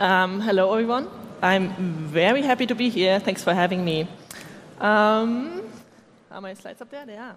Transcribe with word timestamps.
Um, 0.00 0.40
hello, 0.40 0.72
everyone. 0.72 1.10
I'm 1.42 1.74
very 2.06 2.40
happy 2.40 2.64
to 2.64 2.74
be 2.74 2.88
here. 2.88 3.20
Thanks 3.20 3.44
for 3.44 3.52
having 3.52 3.84
me. 3.84 4.08
Um, 4.80 5.60
are 6.30 6.40
my 6.40 6.54
slides 6.54 6.80
up 6.80 6.88
there? 6.88 7.04
They 7.04 7.18
are. 7.18 7.36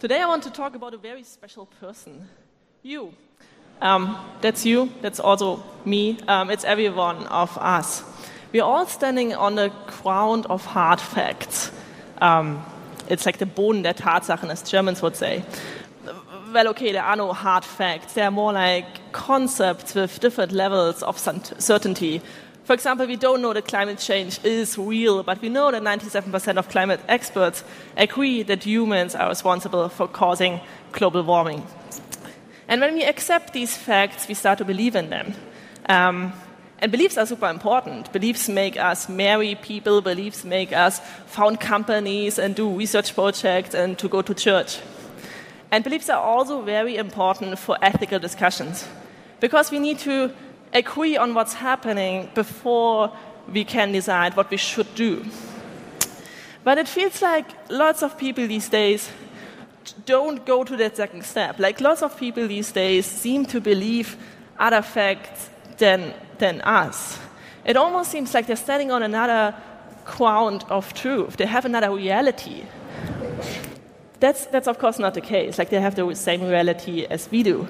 Today, 0.00 0.20
I 0.20 0.26
want 0.26 0.42
to 0.42 0.50
talk 0.50 0.74
about 0.74 0.92
a 0.92 0.96
very 0.96 1.22
special 1.22 1.66
person 1.66 2.28
you. 2.82 3.14
Um, 3.80 4.18
that's 4.40 4.66
you, 4.66 4.92
that's 5.02 5.20
also 5.20 5.62
me, 5.84 6.18
um, 6.26 6.50
it's 6.50 6.64
every 6.64 6.88
one 6.88 7.28
of 7.28 7.56
us. 7.58 8.02
We're 8.52 8.64
all 8.64 8.86
standing 8.86 9.32
on 9.32 9.54
the 9.54 9.70
ground 9.86 10.46
of 10.46 10.64
hard 10.64 11.00
facts. 11.00 11.70
Um, 12.20 12.60
it's 13.08 13.24
like 13.24 13.38
the 13.38 13.46
Boden 13.46 13.82
der 13.82 13.92
Tatsachen, 13.92 14.50
as 14.50 14.68
Germans 14.68 15.00
would 15.00 15.14
say 15.14 15.44
well, 16.54 16.68
okay, 16.68 16.92
there 16.92 17.02
are 17.02 17.16
no 17.16 17.32
hard 17.32 17.64
facts. 17.64 18.12
There 18.14 18.24
are 18.24 18.30
more 18.30 18.52
like 18.52 19.12
concepts 19.12 19.94
with 19.94 20.20
different 20.20 20.52
levels 20.52 21.02
of 21.02 21.18
certainty. 21.18 22.22
For 22.62 22.72
example, 22.72 23.06
we 23.06 23.16
don't 23.16 23.42
know 23.42 23.52
that 23.52 23.66
climate 23.66 23.98
change 23.98 24.38
is 24.44 24.78
real, 24.78 25.22
but 25.24 25.42
we 25.42 25.48
know 25.48 25.70
that 25.72 25.82
97% 25.82 26.56
of 26.56 26.68
climate 26.68 27.00
experts 27.08 27.64
agree 27.96 28.42
that 28.44 28.64
humans 28.64 29.14
are 29.14 29.28
responsible 29.28 29.88
for 29.88 30.06
causing 30.06 30.60
global 30.92 31.24
warming. 31.24 31.66
And 32.68 32.80
when 32.80 32.94
we 32.94 33.04
accept 33.04 33.52
these 33.52 33.76
facts, 33.76 34.28
we 34.28 34.34
start 34.34 34.58
to 34.58 34.64
believe 34.64 34.94
in 34.94 35.10
them. 35.10 35.34
Um, 35.88 36.32
and 36.78 36.90
beliefs 36.92 37.18
are 37.18 37.26
super 37.26 37.48
important. 37.48 38.12
Beliefs 38.12 38.48
make 38.48 38.76
us 38.76 39.08
marry 39.08 39.56
people, 39.56 40.00
beliefs 40.00 40.44
make 40.44 40.72
us 40.72 41.00
found 41.26 41.60
companies 41.60 42.38
and 42.38 42.54
do 42.54 42.70
research 42.70 43.14
projects 43.14 43.74
and 43.74 43.98
to 43.98 44.08
go 44.08 44.22
to 44.22 44.34
church. 44.34 44.78
And 45.74 45.82
beliefs 45.82 46.08
are 46.08 46.22
also 46.22 46.62
very 46.62 46.98
important 46.98 47.58
for 47.58 47.76
ethical 47.82 48.20
discussions 48.20 48.86
because 49.40 49.72
we 49.72 49.80
need 49.80 49.98
to 49.98 50.30
agree 50.72 51.16
on 51.16 51.34
what's 51.34 51.54
happening 51.54 52.30
before 52.32 53.10
we 53.52 53.64
can 53.64 53.90
decide 53.90 54.36
what 54.36 54.50
we 54.52 54.56
should 54.56 54.94
do. 54.94 55.24
But 56.62 56.78
it 56.78 56.86
feels 56.86 57.20
like 57.20 57.46
lots 57.68 58.04
of 58.04 58.16
people 58.16 58.46
these 58.46 58.68
days 58.68 59.10
don't 60.06 60.46
go 60.46 60.62
to 60.62 60.76
that 60.76 60.96
second 60.96 61.24
step. 61.24 61.58
Like 61.58 61.80
lots 61.80 62.04
of 62.04 62.16
people 62.16 62.46
these 62.46 62.70
days 62.70 63.04
seem 63.04 63.44
to 63.46 63.60
believe 63.60 64.16
other 64.56 64.80
facts 64.80 65.50
than, 65.78 66.14
than 66.38 66.60
us. 66.60 67.18
It 67.64 67.76
almost 67.76 68.12
seems 68.12 68.32
like 68.32 68.46
they're 68.46 68.54
standing 68.54 68.92
on 68.92 69.02
another 69.02 69.56
ground 70.04 70.66
of 70.68 70.94
truth, 70.94 71.36
they 71.36 71.46
have 71.46 71.64
another 71.64 71.90
reality. 71.90 72.62
That's, 74.20 74.46
that's 74.46 74.68
of 74.68 74.78
course 74.78 74.98
not 74.98 75.14
the 75.14 75.20
case. 75.20 75.58
Like 75.58 75.70
they 75.70 75.80
have 75.80 75.94
the 75.94 76.14
same 76.14 76.42
reality 76.42 77.04
as 77.04 77.30
we 77.30 77.42
do. 77.42 77.68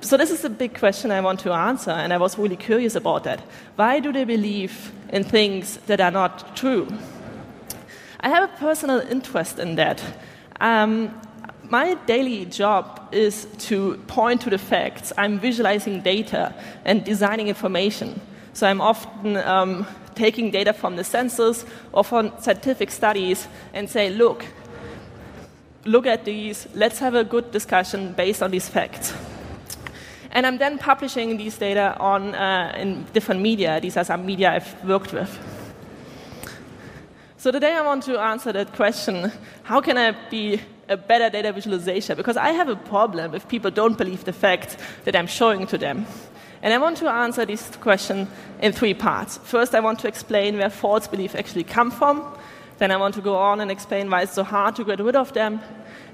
So 0.00 0.18
this 0.18 0.30
is 0.30 0.44
a 0.44 0.50
big 0.50 0.78
question 0.78 1.10
I 1.10 1.20
want 1.22 1.40
to 1.40 1.52
answer, 1.52 1.90
and 1.90 2.12
I 2.12 2.18
was 2.18 2.36
really 2.36 2.56
curious 2.56 2.94
about 2.94 3.24
that. 3.24 3.40
Why 3.76 4.00
do 4.00 4.12
they 4.12 4.24
believe 4.24 4.92
in 5.08 5.24
things 5.24 5.78
that 5.86 5.98
are 5.98 6.10
not 6.10 6.54
true? 6.54 6.88
I 8.20 8.28
have 8.28 8.44
a 8.44 8.52
personal 8.58 9.00
interest 9.00 9.58
in 9.58 9.76
that. 9.76 10.02
Um, 10.60 11.18
my 11.70 11.94
daily 12.06 12.44
job 12.44 13.08
is 13.12 13.46
to 13.68 13.96
point 14.06 14.42
to 14.42 14.50
the 14.50 14.58
facts. 14.58 15.12
I'm 15.16 15.38
visualizing 15.40 16.02
data 16.02 16.54
and 16.84 17.02
designing 17.02 17.48
information. 17.48 18.20
So 18.52 18.66
I'm 18.66 18.80
often 18.82 19.38
um, 19.38 19.86
taking 20.14 20.50
data 20.50 20.72
from 20.72 20.96
the 20.96 21.04
census 21.04 21.64
or 21.92 22.04
from 22.04 22.32
scientific 22.40 22.90
studies 22.90 23.48
and 23.72 23.88
say, 23.88 24.10
look, 24.10 24.44
look 25.84 26.06
at 26.06 26.24
these, 26.24 26.66
let's 26.74 26.98
have 26.98 27.14
a 27.14 27.24
good 27.24 27.50
discussion 27.50 28.12
based 28.12 28.42
on 28.42 28.50
these 28.50 28.68
facts. 28.68 29.12
And 30.30 30.46
I'm 30.46 30.58
then 30.58 30.78
publishing 30.78 31.36
these 31.36 31.56
data 31.56 31.96
on, 31.98 32.34
uh, 32.34 32.74
in 32.76 33.04
different 33.12 33.40
media. 33.40 33.80
These 33.80 33.96
are 33.96 34.04
some 34.04 34.26
media 34.26 34.50
I've 34.50 34.84
worked 34.84 35.12
with. 35.12 35.38
So 37.36 37.50
today 37.50 37.74
I 37.74 37.82
want 37.82 38.02
to 38.04 38.18
answer 38.18 38.52
that 38.52 38.72
question 38.72 39.30
how 39.64 39.80
can 39.80 39.98
I 39.98 40.12
be 40.30 40.60
a 40.88 40.96
better 40.96 41.30
data 41.30 41.52
visualization? 41.52 42.16
Because 42.16 42.36
I 42.36 42.50
have 42.50 42.68
a 42.68 42.76
problem 42.76 43.34
if 43.34 43.46
people 43.48 43.70
don't 43.70 43.96
believe 43.96 44.24
the 44.24 44.32
facts 44.32 44.76
that 45.04 45.14
I'm 45.14 45.26
showing 45.26 45.66
to 45.68 45.78
them. 45.78 46.06
And 46.62 46.72
I 46.72 46.78
want 46.78 46.96
to 46.98 47.08
answer 47.10 47.44
this 47.44 47.76
question 47.76 48.26
in 48.60 48.72
three 48.72 48.94
parts. 48.94 49.38
First, 49.38 49.74
I 49.74 49.80
want 49.80 49.98
to 50.00 50.08
explain 50.08 50.56
where 50.56 50.70
false 50.70 51.06
beliefs 51.06 51.34
actually 51.34 51.64
come 51.64 51.90
from. 51.90 52.24
Then 52.78 52.90
I 52.90 52.96
want 52.96 53.14
to 53.14 53.20
go 53.20 53.36
on 53.36 53.60
and 53.60 53.70
explain 53.70 54.10
why 54.10 54.22
it's 54.22 54.32
so 54.32 54.42
hard 54.42 54.76
to 54.76 54.84
get 54.84 55.00
rid 55.00 55.16
of 55.16 55.32
them. 55.32 55.60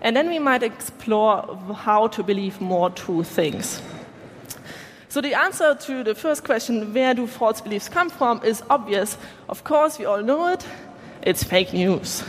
And 0.03 0.17
then 0.17 0.29
we 0.29 0.39
might 0.39 0.63
explore 0.63 1.59
how 1.75 2.09
to 2.09 2.23
believe 2.23 2.61
more 2.61 2.91
true 2.91 3.23
things. 3.23 3.83
So 5.09 5.21
the 5.21 5.35
answer 5.35 5.75
to 5.75 6.05
the 6.05 6.15
first 6.15 6.45
question, 6.45 6.95
where 6.95 7.15
do 7.15 7.27
false 7.27 7.61
beliefs 7.61 7.89
come 7.89 8.11
from, 8.11 8.41
is 8.45 8.63
obvious. 8.71 9.19
Of 9.49 9.65
course, 9.65 9.99
we 9.99 10.05
all 10.05 10.23
know 10.23 10.49
it. 10.53 10.65
It's 11.23 11.43
fake 11.43 11.73
news. 11.73 12.23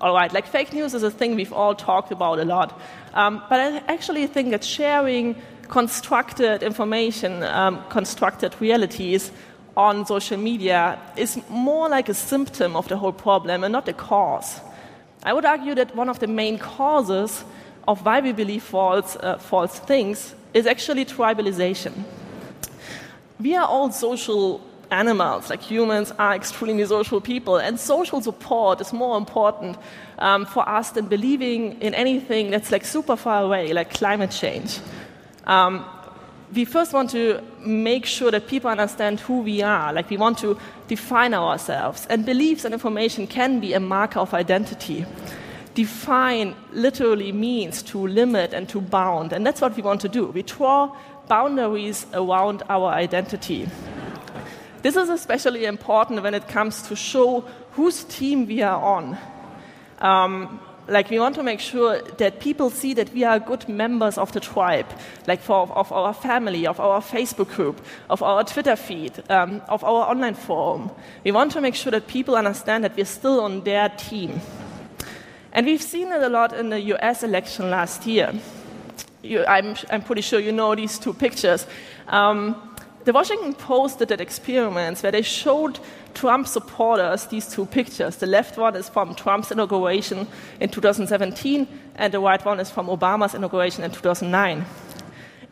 All 0.00 0.14
right, 0.14 0.32
like 0.32 0.46
fake 0.46 0.72
news 0.72 0.94
is 0.94 1.02
a 1.02 1.10
thing 1.10 1.34
we've 1.34 1.52
all 1.52 1.74
talked 1.74 2.12
about 2.12 2.38
a 2.38 2.44
lot. 2.44 2.80
Um, 3.14 3.42
but 3.48 3.60
I 3.60 3.78
actually 3.92 4.26
think 4.26 4.50
that 4.50 4.62
sharing 4.62 5.34
constructed 5.68 6.62
information, 6.62 7.42
um, 7.42 7.82
constructed 7.88 8.54
realities, 8.60 9.32
on 9.76 10.06
social 10.06 10.38
media 10.38 10.98
is 11.16 11.40
more 11.48 11.88
like 11.88 12.08
a 12.08 12.14
symptom 12.14 12.76
of 12.76 12.88
the 12.88 12.96
whole 12.96 13.12
problem 13.12 13.64
and 13.64 13.72
not 13.72 13.86
the 13.86 13.92
cause. 13.92 14.60
I 15.22 15.32
would 15.32 15.44
argue 15.44 15.74
that 15.74 15.96
one 15.96 16.08
of 16.08 16.18
the 16.18 16.26
main 16.26 16.58
causes 16.58 17.44
of 17.88 18.04
why 18.04 18.20
we 18.20 18.32
believe 18.32 18.62
false, 18.62 19.16
uh, 19.16 19.38
false 19.38 19.78
things 19.78 20.34
is 20.52 20.66
actually 20.66 21.04
tribalization. 21.04 21.92
We 23.40 23.56
are 23.56 23.66
all 23.66 23.90
social 23.90 24.60
animals, 24.90 25.50
like 25.50 25.60
humans 25.60 26.12
are 26.18 26.34
extremely 26.34 26.84
social 26.86 27.20
people, 27.20 27.56
and 27.56 27.80
social 27.80 28.20
support 28.20 28.80
is 28.80 28.92
more 28.92 29.16
important 29.16 29.76
um, 30.18 30.46
for 30.46 30.68
us 30.68 30.90
than 30.90 31.06
believing 31.06 31.80
in 31.80 31.94
anything 31.94 32.50
that's 32.50 32.70
like 32.70 32.84
super 32.84 33.16
far 33.16 33.42
away, 33.42 33.72
like 33.72 33.92
climate 33.92 34.30
change. 34.30 34.78
Um, 35.46 35.84
we 36.52 36.64
first 36.64 36.92
want 36.92 37.10
to 37.10 37.40
make 37.60 38.04
sure 38.04 38.30
that 38.30 38.46
people 38.46 38.70
understand 38.70 39.20
who 39.20 39.40
we 39.40 39.62
are. 39.62 39.92
Like 39.92 40.10
we 40.10 40.16
want 40.16 40.38
to 40.38 40.58
define 40.88 41.34
ourselves. 41.34 42.06
And 42.10 42.26
beliefs 42.26 42.64
and 42.64 42.74
information 42.74 43.26
can 43.26 43.60
be 43.60 43.72
a 43.72 43.80
marker 43.80 44.20
of 44.20 44.34
identity. 44.34 45.06
Define 45.74 46.54
literally 46.72 47.32
means 47.32 47.82
to 47.84 48.06
limit 48.06 48.52
and 48.52 48.68
to 48.68 48.80
bound. 48.80 49.32
And 49.32 49.44
that's 49.44 49.60
what 49.60 49.74
we 49.74 49.82
want 49.82 50.00
to 50.02 50.08
do. 50.08 50.26
We 50.26 50.42
draw 50.42 50.94
boundaries 51.26 52.06
around 52.12 52.62
our 52.68 52.92
identity. 52.92 53.68
This 54.82 54.96
is 54.96 55.08
especially 55.08 55.64
important 55.64 56.22
when 56.22 56.34
it 56.34 56.46
comes 56.46 56.82
to 56.82 56.94
show 56.94 57.40
whose 57.72 58.04
team 58.04 58.46
we 58.46 58.62
are 58.62 58.80
on. 58.80 59.18
Um, 59.98 60.60
like 60.88 61.10
we 61.10 61.18
want 61.18 61.34
to 61.36 61.42
make 61.42 61.60
sure 61.60 62.00
that 62.18 62.40
people 62.40 62.70
see 62.70 62.94
that 62.94 63.12
we 63.12 63.24
are 63.24 63.38
good 63.38 63.68
members 63.68 64.18
of 64.18 64.32
the 64.32 64.40
tribe, 64.40 64.86
like 65.26 65.40
for, 65.40 65.70
of 65.72 65.90
our 65.92 66.12
family, 66.12 66.66
of 66.66 66.78
our 66.80 67.00
Facebook 67.00 67.54
group, 67.54 67.80
of 68.10 68.22
our 68.22 68.44
Twitter 68.44 68.76
feed, 68.76 69.22
um, 69.30 69.62
of 69.68 69.82
our 69.84 70.10
online 70.10 70.34
forum. 70.34 70.90
We 71.24 71.32
want 71.32 71.52
to 71.52 71.60
make 71.60 71.74
sure 71.74 71.92
that 71.92 72.06
people 72.06 72.36
understand 72.36 72.84
that 72.84 72.96
we're 72.96 73.06
still 73.06 73.40
on 73.40 73.62
their 73.62 73.88
team. 73.90 74.40
And 75.52 75.66
we've 75.66 75.82
seen 75.82 76.08
it 76.12 76.22
a 76.22 76.28
lot 76.28 76.52
in 76.52 76.70
the 76.70 76.80
US 76.80 77.22
election 77.22 77.70
last 77.70 78.06
year. 78.06 78.32
You, 79.22 79.44
I'm, 79.46 79.76
I'm, 79.90 80.02
pretty 80.02 80.20
sure 80.20 80.38
you 80.38 80.52
know 80.52 80.74
these 80.74 80.98
two 80.98 81.14
pictures. 81.14 81.66
Um, 82.08 82.73
the 83.04 83.12
Washington 83.12 83.54
Post 83.54 83.98
did 83.98 84.10
an 84.10 84.20
experiment 84.20 85.00
where 85.00 85.12
they 85.12 85.22
showed 85.22 85.78
Trump 86.14 86.46
supporters 86.46 87.26
these 87.26 87.46
two 87.46 87.66
pictures. 87.66 88.16
The 88.16 88.26
left 88.26 88.56
one 88.56 88.76
is 88.76 88.88
from 88.88 89.14
Trump's 89.14 89.50
inauguration 89.50 90.26
in 90.58 90.70
2017, 90.70 91.68
and 91.96 92.14
the 92.14 92.20
right 92.20 92.42
one 92.44 92.60
is 92.60 92.70
from 92.70 92.86
Obama's 92.86 93.34
inauguration 93.34 93.84
in 93.84 93.90
2009. 93.90 94.64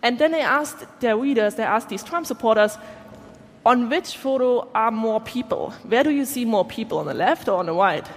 And 0.03 0.19
then 0.19 0.33
they 0.33 0.41
asked 0.41 0.85
their 1.01 1.17
readers, 1.17 1.57
they 1.57 1.63
asked 1.63 1.91
these 1.91 2.03
Trump 2.03 2.27
supporters, 2.27 2.79
on 3.65 3.89
which 3.89 4.17
photo 4.17 4.69
are 4.75 4.91
more 4.91 5.21
people? 5.21 5.71
Where 5.85 6.03
do 6.03 6.11
you 6.11 6.25
see 6.25 6.45
more 6.45 6.65
people, 6.65 6.99
on 6.99 7.07
the 7.07 7.15
left 7.15 7.49
or 7.49 7.59
on 7.59 7.67
the 7.67 7.75
right? 7.75 8.09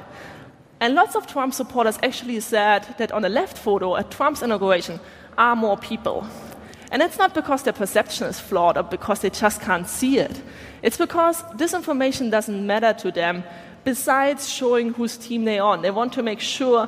And 0.79 0.95
lots 0.95 1.15
of 1.15 1.27
Trump 1.27 1.53
supporters 1.53 1.99
actually 2.01 2.39
said 2.39 2.85
that 2.97 3.11
on 3.11 3.21
the 3.21 3.29
left 3.29 3.57
photo 3.57 3.95
at 3.95 4.11
Trump's 4.11 4.41
inauguration 4.41 4.99
are 5.37 5.55
more 5.55 5.77
people. 5.77 6.25
And 6.95 7.03
it's 7.03 7.17
not 7.17 7.33
because 7.33 7.63
their 7.63 7.73
perception 7.73 8.25
is 8.27 8.39
flawed 8.39 8.77
or 8.77 8.83
because 8.83 9.19
they 9.19 9.29
just 9.29 9.59
can't 9.59 9.85
see 9.85 10.17
it. 10.17 10.41
It's 10.81 10.95
because 10.95 11.43
this 11.57 11.73
information 11.73 12.29
doesn't 12.29 12.65
matter 12.65 12.93
to 12.93 13.11
them 13.11 13.43
besides 13.83 14.47
showing 14.47 14.93
whose 14.93 15.17
team 15.17 15.43
they're 15.43 15.61
on. 15.61 15.81
They 15.81 15.91
want 15.91 16.13
to 16.13 16.23
make 16.23 16.39
sure 16.39 16.87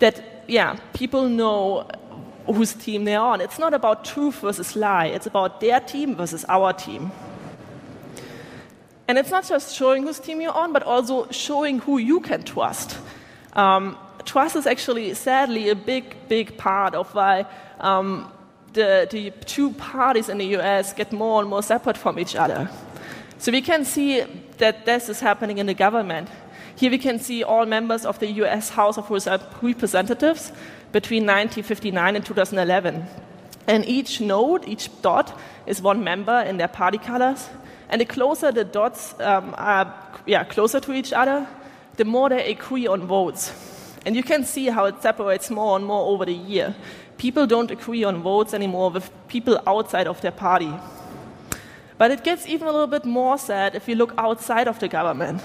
that, 0.00 0.44
yeah, 0.46 0.76
people 0.92 1.30
know 1.30 1.88
whose 2.44 2.74
team 2.74 3.04
they're 3.06 3.18
on. 3.18 3.40
It's 3.40 3.58
not 3.58 3.72
about 3.72 4.04
truth 4.04 4.40
versus 4.40 4.76
lie, 4.76 5.06
it's 5.06 5.26
about 5.26 5.62
their 5.62 5.80
team 5.80 6.16
versus 6.16 6.44
our 6.50 6.74
team. 6.74 7.10
And 9.08 9.16
it's 9.16 9.30
not 9.30 9.48
just 9.48 9.74
showing 9.74 10.02
whose 10.02 10.18
team 10.18 10.42
you're 10.42 10.52
on, 10.52 10.74
but 10.74 10.82
also 10.82 11.30
showing 11.30 11.78
who 11.78 11.96
you 11.96 12.20
can 12.20 12.42
trust. 12.42 12.98
Um, 13.54 13.96
trust 14.26 14.54
is 14.54 14.66
actually, 14.66 15.14
sadly, 15.14 15.70
a 15.70 15.74
big, 15.74 16.14
big 16.28 16.58
part 16.58 16.94
of 16.94 17.14
why 17.14 17.46
um, 17.80 18.30
the, 18.76 19.08
the 19.10 19.32
two 19.44 19.72
parties 19.72 20.28
in 20.28 20.38
the 20.38 20.56
US 20.58 20.92
get 20.92 21.12
more 21.12 21.40
and 21.40 21.50
more 21.50 21.62
separate 21.62 21.96
from 21.96 22.18
each 22.18 22.36
other. 22.36 22.70
So 23.38 23.50
we 23.52 23.60
can 23.60 23.84
see 23.84 24.24
that 24.58 24.86
this 24.86 25.08
is 25.08 25.20
happening 25.20 25.58
in 25.58 25.66
the 25.66 25.74
government. 25.74 26.28
Here 26.76 26.90
we 26.90 26.98
can 26.98 27.18
see 27.18 27.42
all 27.42 27.66
members 27.66 28.06
of 28.06 28.18
the 28.18 28.30
US 28.42 28.70
House 28.70 28.98
of 28.98 29.10
Representatives 29.10 30.52
between 30.92 31.24
1959 31.24 32.16
and 32.16 32.24
2011. 32.24 33.04
And 33.66 33.84
each 33.84 34.20
node, 34.20 34.68
each 34.68 34.88
dot, 35.02 35.38
is 35.66 35.82
one 35.82 36.04
member 36.04 36.40
in 36.42 36.58
their 36.58 36.68
party 36.68 36.98
colors. 36.98 37.48
And 37.88 38.00
the 38.00 38.04
closer 38.04 38.52
the 38.52 38.64
dots 38.64 39.14
um, 39.20 39.54
are 39.58 39.92
yeah, 40.26 40.44
closer 40.44 40.80
to 40.80 40.92
each 40.92 41.12
other, 41.12 41.46
the 41.96 42.04
more 42.04 42.28
they 42.28 42.50
agree 42.50 42.86
on 42.86 43.06
votes. 43.06 43.52
And 44.06 44.14
you 44.14 44.22
can 44.22 44.44
see 44.44 44.66
how 44.66 44.84
it 44.84 45.02
separates 45.02 45.50
more 45.50 45.76
and 45.76 45.84
more 45.84 46.06
over 46.12 46.24
the 46.24 46.32
year. 46.32 46.74
People 47.18 47.46
don't 47.46 47.70
agree 47.70 48.04
on 48.04 48.22
votes 48.22 48.52
anymore 48.52 48.90
with 48.90 49.10
people 49.28 49.60
outside 49.66 50.06
of 50.06 50.20
their 50.20 50.32
party. 50.32 50.72
But 51.98 52.10
it 52.10 52.24
gets 52.24 52.46
even 52.46 52.68
a 52.68 52.72
little 52.72 52.86
bit 52.86 53.04
more 53.04 53.38
sad 53.38 53.74
if 53.74 53.88
you 53.88 53.94
look 53.94 54.12
outside 54.18 54.68
of 54.68 54.78
the 54.80 54.88
government. 54.88 55.40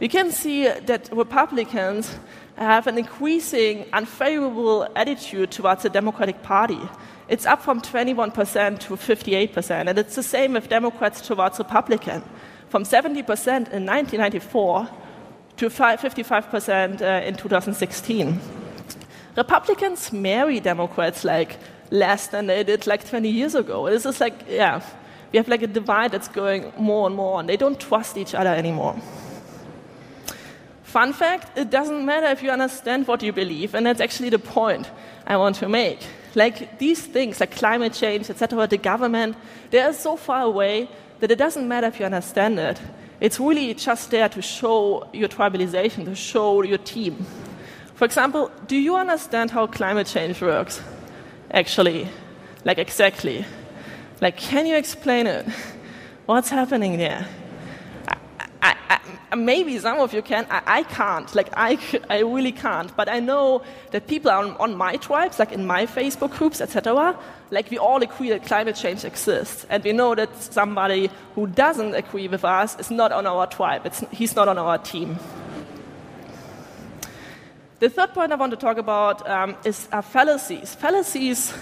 We 0.00 0.08
can 0.08 0.30
see 0.30 0.68
that 0.68 1.08
Republicans 1.10 2.16
have 2.56 2.86
an 2.86 2.98
increasing 2.98 3.86
unfavorable 3.92 4.86
attitude 4.94 5.50
towards 5.50 5.82
the 5.82 5.88
Democratic 5.88 6.42
Party. 6.42 6.80
It's 7.28 7.46
up 7.46 7.62
from 7.62 7.80
21% 7.80 8.78
to 8.80 8.96
58%, 8.96 9.88
and 9.88 9.98
it's 9.98 10.14
the 10.14 10.22
same 10.22 10.52
with 10.54 10.68
Democrats 10.68 11.20
towards 11.20 11.58
Republicans, 11.58 12.24
from 12.68 12.84
70% 12.84 13.08
in 13.08 13.86
1994 13.86 14.88
to 15.56 15.68
55% 15.68 17.02
uh, 17.02 17.26
in 17.26 17.34
2016. 17.34 18.40
Republicans 19.38 20.12
marry 20.12 20.58
Democrats 20.58 21.22
like 21.22 21.58
less 21.90 22.26
than 22.26 22.48
they 22.48 22.64
did 22.64 22.88
like 22.88 23.08
20 23.08 23.28
years 23.28 23.54
ago. 23.54 23.88
This 23.88 24.04
is 24.04 24.20
like, 24.20 24.34
yeah, 24.48 24.82
we 25.32 25.36
have 25.36 25.46
like 25.46 25.62
a 25.62 25.68
divide 25.68 26.10
that's 26.10 26.26
going 26.26 26.72
more 26.76 27.06
and 27.06 27.14
more, 27.14 27.38
and 27.38 27.48
they 27.48 27.56
don't 27.56 27.78
trust 27.78 28.16
each 28.16 28.34
other 28.34 28.50
anymore. 28.50 29.00
Fun 30.82 31.12
fact 31.12 31.56
it 31.56 31.70
doesn't 31.70 32.04
matter 32.04 32.26
if 32.26 32.42
you 32.42 32.50
understand 32.50 33.06
what 33.06 33.22
you 33.22 33.32
believe, 33.32 33.76
and 33.76 33.86
that's 33.86 34.00
actually 34.00 34.30
the 34.30 34.40
point 34.40 34.90
I 35.24 35.36
want 35.36 35.54
to 35.56 35.68
make. 35.68 36.00
Like 36.34 36.78
these 36.80 37.00
things, 37.06 37.38
like 37.38 37.52
climate 37.52 37.92
change, 37.92 38.28
etc., 38.30 38.66
the 38.66 38.76
government, 38.76 39.36
they 39.70 39.80
are 39.80 39.92
so 39.92 40.16
far 40.16 40.42
away 40.42 40.88
that 41.20 41.30
it 41.30 41.38
doesn't 41.38 41.68
matter 41.68 41.86
if 41.86 42.00
you 42.00 42.06
understand 42.06 42.58
it. 42.58 42.80
It's 43.20 43.38
really 43.38 43.72
just 43.74 44.10
there 44.10 44.28
to 44.30 44.42
show 44.42 45.08
your 45.12 45.28
tribalization, 45.28 46.06
to 46.06 46.14
show 46.16 46.62
your 46.62 46.78
team. 46.78 47.24
For 47.98 48.04
example, 48.04 48.52
do 48.68 48.76
you 48.76 48.94
understand 48.94 49.50
how 49.50 49.66
climate 49.66 50.06
change 50.06 50.40
works? 50.40 50.80
Actually, 51.50 52.08
like 52.64 52.78
exactly. 52.78 53.44
Like, 54.20 54.36
can 54.36 54.66
you 54.66 54.76
explain 54.76 55.26
it? 55.26 55.44
What's 56.26 56.48
happening 56.48 56.96
there? 56.96 57.26
I, 58.62 59.00
I, 59.32 59.34
maybe 59.34 59.76
some 59.80 59.98
of 59.98 60.14
you 60.14 60.22
can. 60.22 60.46
I, 60.48 60.62
I, 60.64 60.82
can't. 60.84 61.34
Like, 61.34 61.48
I, 61.56 61.76
I 62.08 62.20
really 62.20 62.52
can't. 62.52 62.96
But 62.96 63.08
I 63.08 63.18
know 63.18 63.62
that 63.90 64.06
people 64.06 64.30
on, 64.30 64.56
on 64.58 64.76
my 64.76 64.94
tribes, 64.98 65.40
like 65.40 65.50
in 65.50 65.66
my 65.66 65.84
Facebook 65.84 66.30
groups, 66.38 66.60
etc., 66.60 67.18
like 67.50 67.68
we 67.68 67.78
all 67.78 68.00
agree 68.00 68.28
that 68.30 68.44
climate 68.44 68.76
change 68.76 69.04
exists. 69.04 69.66
And 69.70 69.82
we 69.82 69.92
know 69.92 70.14
that 70.14 70.40
somebody 70.40 71.10
who 71.34 71.48
doesn't 71.48 71.96
agree 71.96 72.28
with 72.28 72.44
us 72.44 72.78
is 72.78 72.92
not 72.92 73.10
on 73.10 73.26
our 73.26 73.48
tribe. 73.48 73.86
It's, 73.86 74.04
he's 74.12 74.36
not 74.36 74.46
on 74.46 74.56
our 74.56 74.78
team. 74.78 75.18
The 77.80 77.88
third 77.88 78.12
point 78.12 78.32
I 78.32 78.36
want 78.36 78.50
to 78.50 78.56
talk 78.56 78.78
about 78.78 79.28
um, 79.28 79.56
is 79.64 79.88
uh, 79.92 80.02
fallacies. 80.02 80.74
Fallacies 80.74 81.54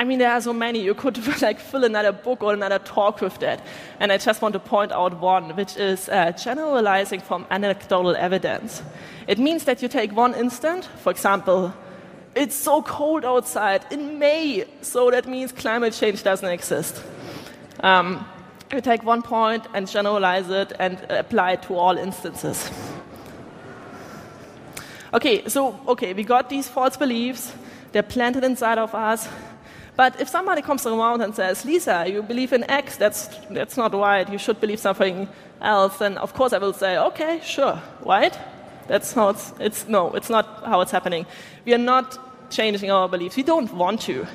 I 0.00 0.04
mean, 0.04 0.18
there 0.18 0.32
are 0.32 0.40
so 0.40 0.54
many. 0.54 0.80
You 0.80 0.94
could 0.94 1.18
like 1.42 1.60
fill 1.60 1.84
another 1.84 2.10
book 2.10 2.42
or 2.42 2.54
another 2.54 2.78
talk 2.78 3.20
with 3.20 3.38
that. 3.40 3.62
And 3.98 4.10
I 4.10 4.16
just 4.16 4.40
want 4.40 4.54
to 4.54 4.58
point 4.58 4.92
out 4.92 5.20
one, 5.20 5.54
which 5.56 5.76
is 5.76 6.08
uh, 6.08 6.32
generalizing 6.32 7.20
from 7.20 7.46
anecdotal 7.50 8.16
evidence. 8.16 8.82
It 9.26 9.38
means 9.38 9.64
that 9.64 9.82
you 9.82 9.88
take 9.88 10.16
one 10.16 10.32
instant, 10.32 10.86
for 10.86 11.10
example, 11.10 11.74
it's 12.34 12.54
so 12.54 12.80
cold 12.80 13.26
outside 13.26 13.84
in 13.90 14.18
May, 14.18 14.64
so 14.80 15.10
that 15.10 15.28
means 15.28 15.52
climate 15.52 15.92
change 15.92 16.22
doesn't 16.22 16.48
exist. 16.48 17.04
Um, 17.80 18.24
you 18.72 18.80
take 18.80 19.02
one 19.02 19.20
point 19.20 19.66
and 19.74 19.86
generalize 19.86 20.48
it 20.48 20.72
and 20.78 20.98
apply 21.10 21.52
it 21.52 21.62
to 21.64 21.74
all 21.74 21.98
instances. 21.98 22.70
Okay, 25.12 25.48
so 25.48 25.80
okay, 25.88 26.12
we 26.12 26.22
got 26.22 26.48
these 26.48 26.68
false 26.68 26.96
beliefs. 26.96 27.52
They're 27.92 28.02
planted 28.02 28.44
inside 28.44 28.78
of 28.78 28.94
us. 28.94 29.28
But 29.96 30.20
if 30.20 30.28
somebody 30.28 30.62
comes 30.62 30.86
around 30.86 31.20
and 31.20 31.34
says, 31.34 31.64
Lisa, 31.64 32.06
you 32.08 32.22
believe 32.22 32.52
in 32.52 32.64
X, 32.70 32.96
that's, 32.96 33.26
that's 33.50 33.76
not 33.76 33.92
right, 33.92 34.26
you 34.30 34.38
should 34.38 34.60
believe 34.60 34.78
something 34.78 35.28
else, 35.60 35.98
then 35.98 36.16
of 36.16 36.32
course 36.32 36.52
I 36.52 36.58
will 36.58 36.72
say, 36.72 36.96
okay, 36.96 37.40
sure, 37.44 37.78
right? 38.06 38.38
That's 38.86 39.12
how 39.12 39.28
it's, 39.28 39.52
it's, 39.60 39.88
no, 39.88 40.12
it's 40.12 40.30
not 40.30 40.64
how 40.64 40.80
it's 40.80 40.90
happening. 40.90 41.26
We 41.66 41.74
are 41.74 41.78
not 41.78 42.50
changing 42.50 42.90
our 42.90 43.08
beliefs. 43.08 43.36
We 43.36 43.42
don't 43.42 43.72
want 43.74 44.00
to, 44.02 44.26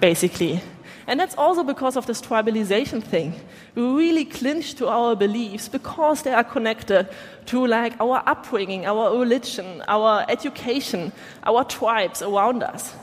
basically. 0.00 0.60
And 1.06 1.18
that's 1.18 1.34
also 1.36 1.64
because 1.64 1.96
of 1.96 2.06
this 2.06 2.20
tribalization 2.20 3.02
thing. 3.02 3.34
We 3.74 3.82
really 3.82 4.24
clinch 4.24 4.74
to 4.74 4.88
our 4.88 5.16
beliefs 5.16 5.68
because 5.68 6.22
they 6.22 6.32
are 6.32 6.44
connected 6.44 7.08
to 7.46 7.66
like 7.66 7.94
our 8.00 8.22
upbringing, 8.26 8.86
our 8.86 9.18
religion, 9.18 9.82
our 9.88 10.24
education, 10.28 11.12
our 11.44 11.64
tribes 11.64 12.22
around 12.22 12.62
us. 12.62 12.94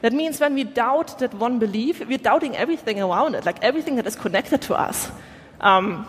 That 0.00 0.12
means 0.12 0.40
when 0.40 0.54
we 0.54 0.64
doubt 0.64 1.18
that 1.20 1.32
one 1.34 1.58
belief, 1.58 2.00
we're 2.06 2.18
doubting 2.18 2.56
everything 2.56 3.00
around 3.00 3.34
it, 3.34 3.46
like 3.46 3.62
everything 3.62 3.96
that 3.96 4.06
is 4.06 4.16
connected 4.16 4.60
to 4.62 4.74
us. 4.74 5.10
Um, 5.60 6.06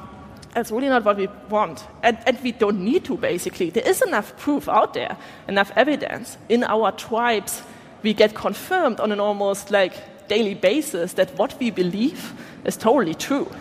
that's 0.54 0.72
really 0.72 0.90
not 0.90 1.04
what 1.04 1.18
we 1.18 1.28
want. 1.50 1.86
And, 2.02 2.18
and, 2.26 2.42
we 2.42 2.52
don't 2.52 2.80
need 2.80 3.06
to, 3.06 3.18
basically. 3.18 3.70
There 3.70 3.88
is 3.88 4.02
enough 4.02 4.38
proof 4.38 4.70
out 4.70 4.94
there, 4.94 5.18
enough 5.48 5.72
evidence. 5.76 6.38
In 6.50 6.64
our 6.64 6.92
tribes, 6.92 7.62
we 8.04 8.14
get 8.14 8.36
confirmed 8.36 9.00
on 9.00 9.12
an 9.12 9.20
almost 9.20 9.72
like 9.72 9.94
daily 10.28 10.56
basis 10.56 11.14
that 11.14 11.38
what 11.38 11.58
we 11.60 11.72
believe 11.72 12.34
is 12.66 12.78
totally 12.78 13.16
true. 13.16 13.52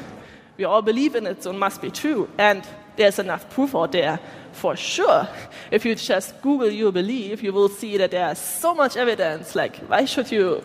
We 0.56 0.64
all 0.64 0.82
believe 0.82 1.14
in 1.14 1.26
it, 1.26 1.42
so 1.42 1.50
it 1.50 1.58
must 1.58 1.80
be 1.80 1.90
true. 1.90 2.28
And 2.38 2.62
there's 2.96 3.18
enough 3.18 3.48
proof 3.50 3.74
out 3.74 3.92
there 3.92 4.20
for 4.52 4.76
sure. 4.76 5.26
If 5.70 5.84
you 5.84 5.94
just 5.94 6.40
Google 6.42 6.70
your 6.70 6.92
belief, 6.92 7.42
you 7.42 7.52
will 7.52 7.68
see 7.68 7.96
that 7.96 8.10
there's 8.10 8.38
so 8.38 8.74
much 8.74 8.96
evidence. 8.96 9.54
Like, 9.54 9.76
why 9.88 10.04
should 10.04 10.30
you, 10.30 10.62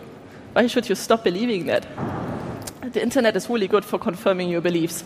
why 0.53 0.67
should 0.67 0.89
you 0.89 0.95
stop 0.95 1.23
believing 1.23 1.67
that? 1.67 1.87
The 2.81 3.01
internet 3.01 3.35
is 3.35 3.49
really 3.49 3.67
good 3.67 3.85
for 3.85 3.97
confirming 3.97 4.49
your 4.49 4.61
beliefs. 4.61 5.03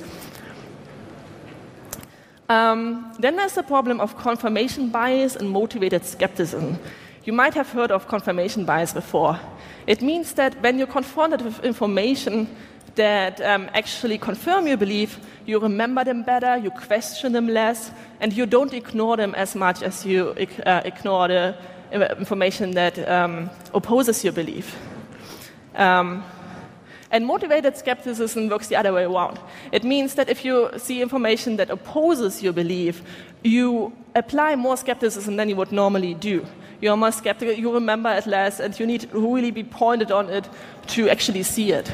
Um, 2.50 3.13
then 3.18 3.38
there's 3.38 3.54
the 3.54 3.63
problem 3.63 4.01
of 4.01 4.18
confirmation 4.18 4.89
bias 4.89 5.36
and 5.38 5.50
motivated 5.50 6.06
skepticism. 6.06 6.77
You 7.24 7.34
might 7.34 7.54
have 7.54 7.70
heard 7.70 7.92
of 7.92 8.08
confirmation 8.08 8.66
bias 8.66 8.94
before. 8.94 9.40
It 9.86 10.01
means 10.01 10.34
that 10.34 10.60
when 10.63 10.80
you're 10.80 10.88
confronted 10.88 11.44
with 11.44 11.63
information 11.63 12.48
that 12.96 13.40
um, 13.42 13.70
actually 13.75 14.18
confirm 14.18 14.66
your 14.66 14.78
belief, 14.78 15.20
you 15.46 15.60
remember 15.60 16.04
them 16.04 16.24
better, 16.24 16.58
you 16.58 16.72
question 16.72 17.32
them 17.34 17.48
less, 17.48 17.92
and 18.20 18.34
you 18.34 18.48
don't 18.48 18.74
ignore 18.74 19.18
them 19.18 19.36
as 19.36 19.56
much 19.56 19.84
as 19.84 20.04
you 20.04 20.36
uh, 20.66 20.82
ignore 20.84 21.28
the 21.28 21.56
information 21.92 22.72
that 22.72 22.98
um, 23.08 23.51
opposes 23.74 24.24
your 24.24 24.34
belief. 24.34 24.75
Um, 25.75 26.24
and 27.12 27.25
motivated 27.25 27.78
skepticism 27.78 28.50
works 28.50 28.68
the 28.68 28.78
other 28.78 28.94
way 28.94 29.04
around. 29.04 29.40
It 29.72 29.84
means 29.84 30.16
that 30.16 30.28
if 30.28 30.44
you 30.44 30.72
see 30.78 31.04
information 31.04 31.58
that 31.58 31.70
opposes 31.70 32.42
your 32.42 32.54
belief, 32.54 33.04
you 33.44 33.94
apply 34.16 34.56
more 34.56 34.75
skepticism 34.75 35.36
than 35.36 35.50
you 35.50 35.56
would 35.56 35.72
normally 35.72 36.16
do. 36.16 36.48
You're 36.82 36.98
more 36.98 37.12
skeptical, 37.12 37.54
you 37.54 37.72
remember 37.74 38.10
it 38.10 38.26
less, 38.26 38.60
and 38.60 38.78
you 38.80 38.88
need 38.88 39.02
to 39.02 39.08
really 39.20 39.52
be 39.52 39.64
pointed 39.64 40.12
on 40.12 40.30
it 40.30 40.50
to 40.88 41.10
actually 41.10 41.44
see 41.44 41.72
it. 41.72 41.94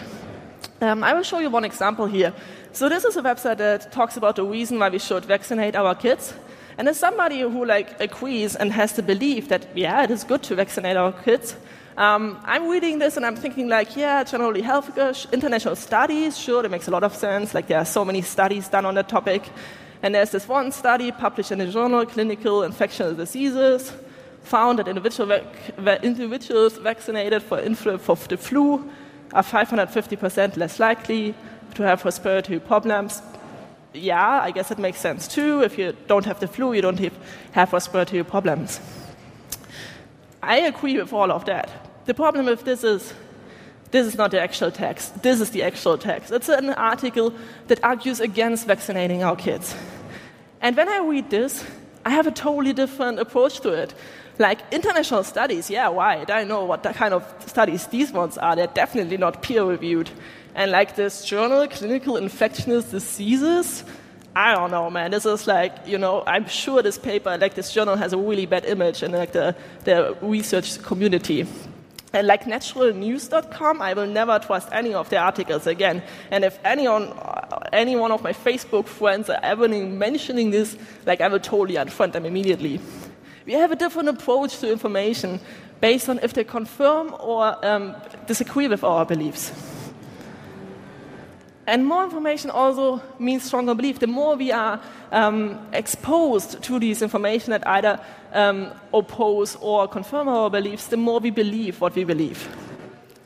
Um, 0.80 1.04
I 1.04 1.14
will 1.14 1.24
show 1.24 1.40
you 1.40 1.50
one 1.50 1.66
example 1.66 2.06
here. 2.06 2.34
So 2.72 2.88
this 2.88 3.04
is 3.04 3.18
a 3.18 3.22
website 3.22 3.58
that 3.58 3.92
talks 3.92 4.18
about 4.18 4.36
the 4.36 4.44
reason 4.44 4.80
why 4.80 4.90
we 4.90 5.00
should 5.00 5.26
vaccinate 5.26 5.76
our 5.76 5.96
kids. 5.96 6.34
And 6.78 6.88
as 6.88 6.98
somebody 7.00 7.42
who 7.42 7.66
like 7.66 8.00
agrees 8.00 8.56
and 8.56 8.72
has 8.72 8.94
the 8.94 9.02
belief 9.02 9.50
that 9.50 9.68
yeah, 9.76 10.04
it 10.04 10.12
is 10.12 10.24
good 10.24 10.44
to 10.44 10.56
vaccinate 10.56 10.96
our 10.96 11.12
kids, 11.12 11.56
um, 11.98 12.40
I'm 12.46 12.70
reading 12.70 13.00
this 13.00 13.18
and 13.18 13.26
I'm 13.26 13.36
thinking 13.36 13.68
like, 13.68 13.96
yeah, 13.96 14.24
generally 14.24 14.62
health, 14.62 14.96
international 15.34 15.76
studies, 15.76 16.38
sure, 16.38 16.64
it 16.64 16.70
makes 16.70 16.88
a 16.88 16.92
lot 16.92 17.04
of 17.04 17.16
sense. 17.16 17.56
Like 17.56 17.66
there 17.66 17.80
are 17.80 17.86
so 17.86 18.06
many 18.06 18.22
studies 18.22 18.70
done 18.70 18.86
on 18.86 18.94
the 18.94 19.04
topic. 19.04 19.50
And 20.04 20.14
there's 20.14 20.30
this 20.30 20.48
one 20.48 20.72
study 20.72 21.12
published 21.12 21.52
in 21.52 21.58
the 21.58 21.66
journal 21.66 22.06
Clinical 22.06 22.62
Infectious 22.62 23.18
Diseases, 23.18 23.92
found 24.44 24.80
that 24.80 24.88
individual 24.88 25.28
vac- 25.78 26.04
individuals 26.04 26.78
vaccinated 26.78 27.44
for, 27.44 27.58
for 27.98 28.16
the 28.28 28.38
flu 28.38 28.90
are 29.34 29.44
550% 29.44 30.58
less 30.58 30.80
likely 30.80 31.36
to 31.76 31.84
have 31.84 32.06
respiratory 32.06 32.60
problems. 32.60 33.22
Yeah, 33.94 34.42
I 34.42 34.52
guess 34.52 34.72
it 34.72 34.78
makes 34.78 35.00
sense 35.00 35.28
too. 35.28 35.62
If 35.62 35.78
you 35.78 35.94
don't 36.08 36.26
have 36.26 36.40
the 36.40 36.48
flu, 36.48 36.74
you 36.74 36.82
don't 36.82 37.00
have 37.52 37.74
respiratory 37.74 38.24
problems. 38.24 38.80
I 40.42 40.60
agree 40.60 40.98
with 40.98 41.14
all 41.14 41.32
of 41.32 41.46
that. 41.46 41.70
The 42.06 42.14
problem 42.14 42.46
with 42.46 42.64
this 42.64 42.84
is 42.84 43.14
This 43.92 44.06
is 44.06 44.18
not 44.18 44.32
the 44.32 44.42
actual 44.42 44.72
text. 44.72 45.24
This 45.24 45.40
is 45.40 45.52
the 45.52 45.64
actual 45.64 45.98
text. 45.98 46.32
It's 46.32 46.50
an 46.50 46.72
article 46.72 47.34
that 47.68 47.82
argues 47.84 48.20
against 48.20 48.68
vaccinating 48.68 49.24
our 49.24 49.36
kids. 49.36 49.76
And 50.62 50.76
when 50.76 50.90
I 50.90 51.00
read 51.00 51.30
this, 51.30 51.64
I 52.06 52.10
have 52.10 52.28
a 52.28 52.32
totally 52.32 52.74
different 52.74 53.20
approach 53.20 53.62
to 53.62 53.70
it. 53.70 53.94
Like 54.40 54.60
international 54.72 55.24
studies, 55.24 55.70
yeah, 55.70 55.88
why? 55.90 56.18
I 56.18 56.26
don't 56.26 56.48
know 56.48 56.66
what 56.66 56.84
kind 56.84 57.14
of 57.14 57.24
studies 57.46 57.88
these 57.88 58.12
ones 58.12 58.38
are. 58.38 58.56
They're 58.56 58.68
definitely 58.68 59.18
not 59.18 59.42
peer 59.42 59.64
reviewed. 59.64 60.10
And 60.54 60.72
like 60.72 60.96
this 60.96 61.26
journal, 61.26 61.68
Clinical 61.68 62.18
Infectious 62.18 62.86
Diseases, 62.86 63.84
I 64.36 64.54
don't 64.54 64.70
know, 64.70 64.90
man. 64.92 65.10
This 65.10 65.26
is 65.26 65.48
like, 65.48 65.76
you 65.88 65.98
know, 65.98 66.24
I'm 66.28 66.48
sure 66.48 66.84
this 66.84 67.00
paper, 67.00 67.36
like 67.40 67.56
this 67.56 67.74
journal, 67.74 67.96
has 67.96 68.14
a 68.14 68.18
really 68.18 68.46
bad 68.46 68.66
image 68.66 69.02
in 69.02 69.12
like 69.12 69.32
the, 69.32 69.56
the 69.84 70.16
research 70.22 70.82
community. 70.84 71.48
And 72.14 72.28
like 72.28 72.44
naturalnews.com, 72.44 73.82
I 73.82 73.94
will 73.94 74.06
never 74.06 74.38
trust 74.38 74.70
any 74.72 74.94
of 74.94 75.10
their 75.10 75.22
articles 75.22 75.66
again. 75.66 76.04
And 76.30 76.46
if 76.46 76.60
anyone, 76.64 77.14
any 77.74 77.96
one 77.96 78.12
of 78.12 78.22
my 78.22 78.34
Facebook 78.34 78.86
friends 78.86 79.30
are 79.30 79.40
ever 79.42 79.68
mentioning 79.68 80.52
this, 80.52 80.78
like 81.08 81.20
I 81.20 81.28
will 81.28 81.40
totally 81.40 81.76
unfriend 81.76 82.12
them 82.14 82.26
immediately. 82.26 82.80
We 83.48 83.54
have 83.54 83.72
a 83.72 83.78
different 83.78 84.10
approach 84.10 84.60
to 84.60 84.70
information 84.70 85.40
based 85.80 86.10
on 86.10 86.20
if 86.22 86.34
they 86.34 86.44
confirm 86.44 87.16
or 87.18 87.66
um, 87.66 87.96
disagree 88.26 88.68
with 88.68 88.84
our 88.84 89.06
beliefs. 89.06 89.54
And 91.66 91.86
more 91.86 92.04
information 92.04 92.50
also 92.50 93.02
means 93.20 93.44
stronger 93.44 93.74
belief. 93.74 94.00
The 94.00 94.08
more 94.08 94.36
we 94.36 94.52
are 94.52 94.82
um, 95.14 95.66
exposed 95.72 96.62
to 96.62 96.78
these 96.78 97.02
information 97.02 97.52
that 97.52 97.66
either 97.66 98.02
um, 98.34 98.74
oppose 98.94 99.56
or 99.62 99.88
confirm 99.88 100.28
our 100.28 100.50
beliefs, 100.50 100.88
the 100.88 100.98
more 100.98 101.22
we 101.22 101.30
believe 101.30 101.80
what 101.80 101.96
we 101.96 102.04
believe. 102.04 102.50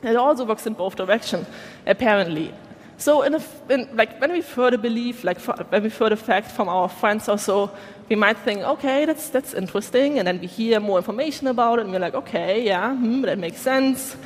It 0.04 0.14
also 0.14 0.44
works 0.44 0.68
in 0.68 0.74
both 0.74 0.94
directions, 0.94 1.48
apparently. 1.84 2.54
So, 3.02 3.22
in 3.22 3.34
a, 3.34 3.42
in, 3.68 3.88
like 3.96 4.20
when 4.20 4.30
we 4.30 4.42
further 4.42 4.78
believe, 4.78 5.24
like 5.24 5.40
when 5.40 5.82
we 5.82 5.88
further 5.88 6.14
fact 6.14 6.52
from 6.52 6.68
our 6.68 6.88
friends 6.88 7.28
or 7.28 7.36
so, 7.36 7.68
we 8.08 8.14
might 8.14 8.38
think, 8.38 8.60
okay, 8.62 9.06
that's 9.06 9.28
that's 9.28 9.54
interesting, 9.54 10.20
and 10.20 10.28
then 10.28 10.38
we 10.40 10.46
hear 10.46 10.78
more 10.78 10.98
information 10.98 11.48
about 11.48 11.80
it, 11.80 11.82
and 11.82 11.90
we're 11.90 11.98
like, 11.98 12.14
okay, 12.14 12.64
yeah, 12.64 12.94
hmm, 12.94 13.22
that 13.22 13.38
makes 13.38 13.60
sense. 13.60 14.16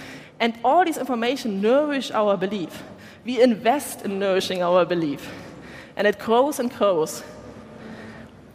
And 0.40 0.59
all 0.62 0.85
this 0.85 0.99
information 0.99 1.62
nourish 1.62 2.11
our 2.11 2.37
belief. 2.37 2.83
We 3.25 3.40
invest 3.40 4.02
in 4.02 4.18
nourishing 4.18 4.62
our 4.62 4.85
belief, 4.85 5.26
and 5.97 6.06
it 6.06 6.18
grows 6.18 6.59
and 6.61 6.71
grows. 6.71 7.23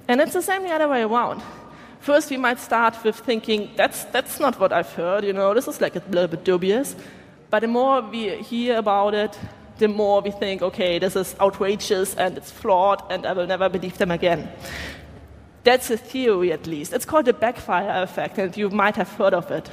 And 0.08 0.22
it's 0.22 0.34
the 0.34 0.44
same 0.44 0.62
the 0.62 0.70
other 0.70 0.88
way 0.88 1.02
around. 1.02 1.42
First, 2.00 2.30
we 2.30 2.38
might 2.38 2.60
start 2.60 3.04
with 3.04 3.16
thinking, 3.16 3.72
that's, 3.76 4.04
that's 4.14 4.40
not 4.40 4.60
what 4.60 4.72
I've 4.72 4.94
heard, 4.94 5.24
you 5.24 5.34
know, 5.34 5.56
this 5.56 5.68
is 5.68 5.82
like 5.82 5.96
a 5.96 6.04
little 6.12 6.28
bit 6.28 6.44
dubious. 6.44 6.96
But 7.50 7.62
the 7.62 7.68
more 7.68 8.02
we 8.02 8.36
hear 8.44 8.78
about 8.78 9.16
it, 9.16 9.40
the 9.82 9.88
more 9.88 10.22
we 10.22 10.32
think, 10.32 10.62
okay, 10.62 10.98
this 11.00 11.16
is 11.16 11.36
outrageous 11.42 12.16
and 12.16 12.38
it's 12.38 12.52
flawed 12.52 13.04
and 13.10 13.26
I 13.26 13.34
will 13.34 13.48
never 13.48 13.68
believe 13.68 13.98
them 13.98 14.12
again. 14.12 14.50
That's 15.64 15.92
a 15.92 15.98
theory, 15.98 16.54
at 16.54 16.66
least. 16.66 16.94
It's 16.94 17.06
called 17.06 17.26
the 17.26 17.34
backfire 17.34 18.02
effect, 18.02 18.40
and 18.40 18.56
you 18.58 18.70
might 18.70 18.96
have 18.96 19.10
heard 19.10 19.34
of 19.34 19.52
it 19.52 19.70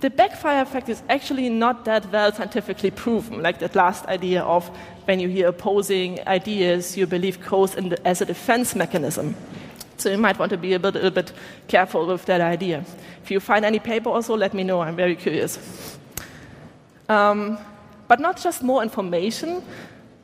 the 0.00 0.10
backfire 0.10 0.62
effect 0.62 0.88
is 0.88 1.02
actually 1.08 1.48
not 1.50 1.84
that 1.84 2.10
well 2.10 2.32
scientifically 2.32 2.90
proven, 2.90 3.42
like 3.42 3.58
that 3.58 3.74
last 3.74 4.06
idea 4.06 4.42
of 4.42 4.66
when 5.04 5.20
you 5.20 5.28
hear 5.28 5.48
opposing 5.48 6.18
ideas, 6.26 6.96
your 6.96 7.06
belief 7.06 7.40
grows 7.40 7.72
the, 7.72 7.98
as 8.06 8.22
a 8.22 8.24
defense 8.24 8.74
mechanism. 8.74 9.34
So 9.98 10.10
you 10.10 10.16
might 10.16 10.38
want 10.38 10.50
to 10.50 10.56
be 10.56 10.72
a 10.72 10.78
bit, 10.78 10.96
a 10.96 11.10
bit 11.10 11.32
careful 11.68 12.06
with 12.06 12.24
that 12.24 12.40
idea. 12.40 12.84
If 13.22 13.30
you 13.30 13.40
find 13.40 13.64
any 13.64 13.78
paper 13.78 14.08
also, 14.08 14.34
let 14.34 14.54
me 14.54 14.64
know. 14.64 14.80
I'm 14.80 14.96
very 14.96 15.14
curious. 15.14 15.58
Um, 17.10 17.58
but 18.10 18.18
not 18.18 18.36
just 18.36 18.64
more 18.64 18.82
information 18.82 19.62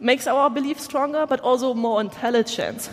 makes 0.00 0.26
our 0.26 0.50
belief 0.50 0.80
stronger, 0.80 1.24
but 1.24 1.38
also 1.40 1.72
more 1.72 2.00
intelligence 2.00 2.90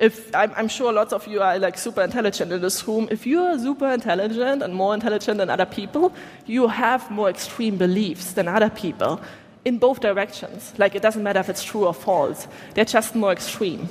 if 0.00 0.34
I'm, 0.34 0.52
I'm, 0.56 0.68
sure 0.68 0.92
lots 0.92 1.12
of 1.12 1.28
you 1.28 1.40
are 1.42 1.58
like 1.58 1.78
super 1.78 2.02
intelligent 2.02 2.50
in 2.50 2.60
this 2.60 2.88
room, 2.88 3.06
if 3.10 3.24
you're 3.24 3.56
super 3.58 3.88
intelligent 3.88 4.62
and 4.62 4.74
more 4.74 4.94
intelligent 4.94 5.38
than 5.38 5.48
other 5.48 5.66
people, 5.66 6.12
you 6.46 6.66
have 6.66 7.08
more 7.10 7.30
extreme 7.30 7.76
beliefs 7.76 8.32
than 8.32 8.48
other 8.48 8.70
people 8.70 9.20
in 9.64 9.78
both 9.78 10.00
directions. 10.00 10.72
Like 10.76 10.96
it 10.96 11.02
doesn't 11.02 11.22
matter 11.22 11.38
if 11.38 11.48
it's 11.48 11.62
true 11.62 11.86
or 11.86 11.94
false, 11.94 12.48
they're 12.74 12.84
just 12.84 13.14
more 13.14 13.30
extreme. 13.30 13.88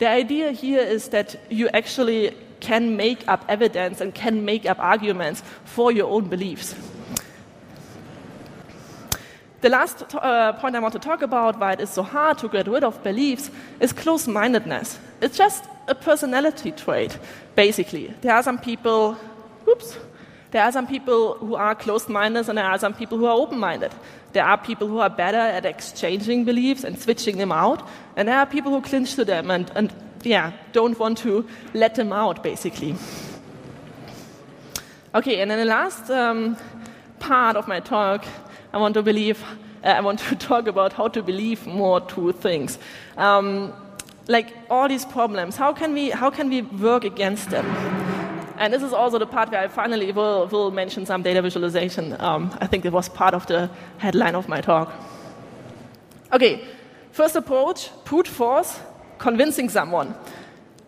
The 0.00 0.08
idea 0.08 0.50
here 0.50 0.82
is 0.82 1.08
that 1.08 1.36
you 1.48 1.70
actually 1.72 2.36
can 2.60 2.96
make 2.96 3.26
up 3.26 3.44
evidence 3.48 4.00
and 4.02 4.14
can 4.14 4.44
make 4.44 4.66
up 4.66 4.78
arguments 4.78 5.42
for 5.64 5.92
your 5.92 6.10
own 6.10 6.28
beliefs. 6.28 6.74
The 9.64 9.70
last 9.70 10.04
uh, 10.14 10.52
point 10.52 10.76
I 10.76 10.78
want 10.78 10.92
to 10.92 10.98
talk 10.98 11.22
about, 11.22 11.58
why 11.58 11.72
it 11.72 11.80
is 11.80 11.88
so 11.88 12.02
hard 12.02 12.36
to 12.36 12.50
get 12.50 12.68
rid 12.68 12.84
of 12.84 13.02
beliefs, 13.02 13.50
is 13.80 13.94
close 13.94 14.28
mindedness. 14.28 14.98
It's 15.22 15.38
just 15.38 15.64
a 15.88 15.94
personality 15.94 16.70
trait, 16.70 17.18
basically. 17.54 18.12
There 18.20 18.34
are 18.34 18.42
some 18.42 18.58
people, 18.58 19.16
oops, 19.66 19.96
there 20.50 20.62
are 20.62 20.70
some 20.70 20.86
people 20.86 21.38
who 21.38 21.54
are 21.54 21.74
closed 21.74 22.10
minded 22.10 22.46
and 22.50 22.58
there 22.58 22.66
are 22.66 22.78
some 22.78 22.92
people 22.92 23.16
who 23.16 23.24
are 23.24 23.38
open 23.38 23.58
minded. 23.58 23.90
There 24.34 24.44
are 24.44 24.58
people 24.58 24.86
who 24.86 24.98
are 24.98 25.08
better 25.08 25.38
at 25.38 25.64
exchanging 25.64 26.44
beliefs 26.44 26.84
and 26.84 26.98
switching 26.98 27.38
them 27.38 27.50
out, 27.50 27.88
and 28.16 28.28
there 28.28 28.36
are 28.36 28.44
people 28.44 28.70
who 28.70 28.82
clinch 28.82 29.14
to 29.14 29.24
them 29.24 29.50
and, 29.50 29.72
and 29.74 29.90
yeah, 30.24 30.52
don't 30.72 30.98
want 30.98 31.16
to 31.20 31.48
let 31.72 31.94
them 31.94 32.12
out, 32.12 32.42
basically. 32.42 32.96
Okay, 35.14 35.40
and 35.40 35.50
then 35.50 35.58
the 35.58 35.64
last 35.64 36.10
um, 36.10 36.58
part 37.18 37.56
of 37.56 37.66
my 37.66 37.80
talk 37.80 38.26
I 38.74 38.76
want 38.76 38.94
to 38.94 39.02
believe, 39.02 39.40
uh, 39.84 39.86
I 39.86 40.00
want 40.00 40.18
to 40.18 40.34
talk 40.50 40.66
about 40.66 40.92
how 40.92 41.06
to 41.06 41.22
believe 41.22 41.64
more 41.64 42.00
true 42.00 42.32
things. 42.32 42.76
Um, 43.16 43.72
like 44.26 44.52
all 44.68 44.88
these 44.88 45.04
problems, 45.04 45.54
how 45.54 45.72
can 45.72 45.92
we, 45.92 46.10
how 46.10 46.28
can 46.28 46.48
we 46.48 46.62
work 46.62 47.04
against 47.04 47.50
them? 47.50 47.64
And 48.58 48.74
this 48.74 48.82
is 48.82 48.92
also 48.92 49.20
the 49.20 49.26
part 49.26 49.52
where 49.52 49.60
I 49.60 49.68
finally 49.68 50.10
will, 50.10 50.48
will 50.48 50.72
mention 50.72 51.06
some 51.06 51.22
data 51.22 51.40
visualization. 51.40 52.16
Um, 52.20 52.50
I 52.60 52.66
think 52.66 52.84
it 52.84 52.92
was 52.92 53.08
part 53.08 53.32
of 53.32 53.46
the 53.46 53.70
headline 53.98 54.34
of 54.34 54.48
my 54.48 54.60
talk. 54.60 54.92
Okay, 56.32 56.64
first 57.12 57.36
approach 57.36 57.90
brute 58.04 58.26
force, 58.26 58.80
convincing 59.18 59.68
someone. 59.68 60.16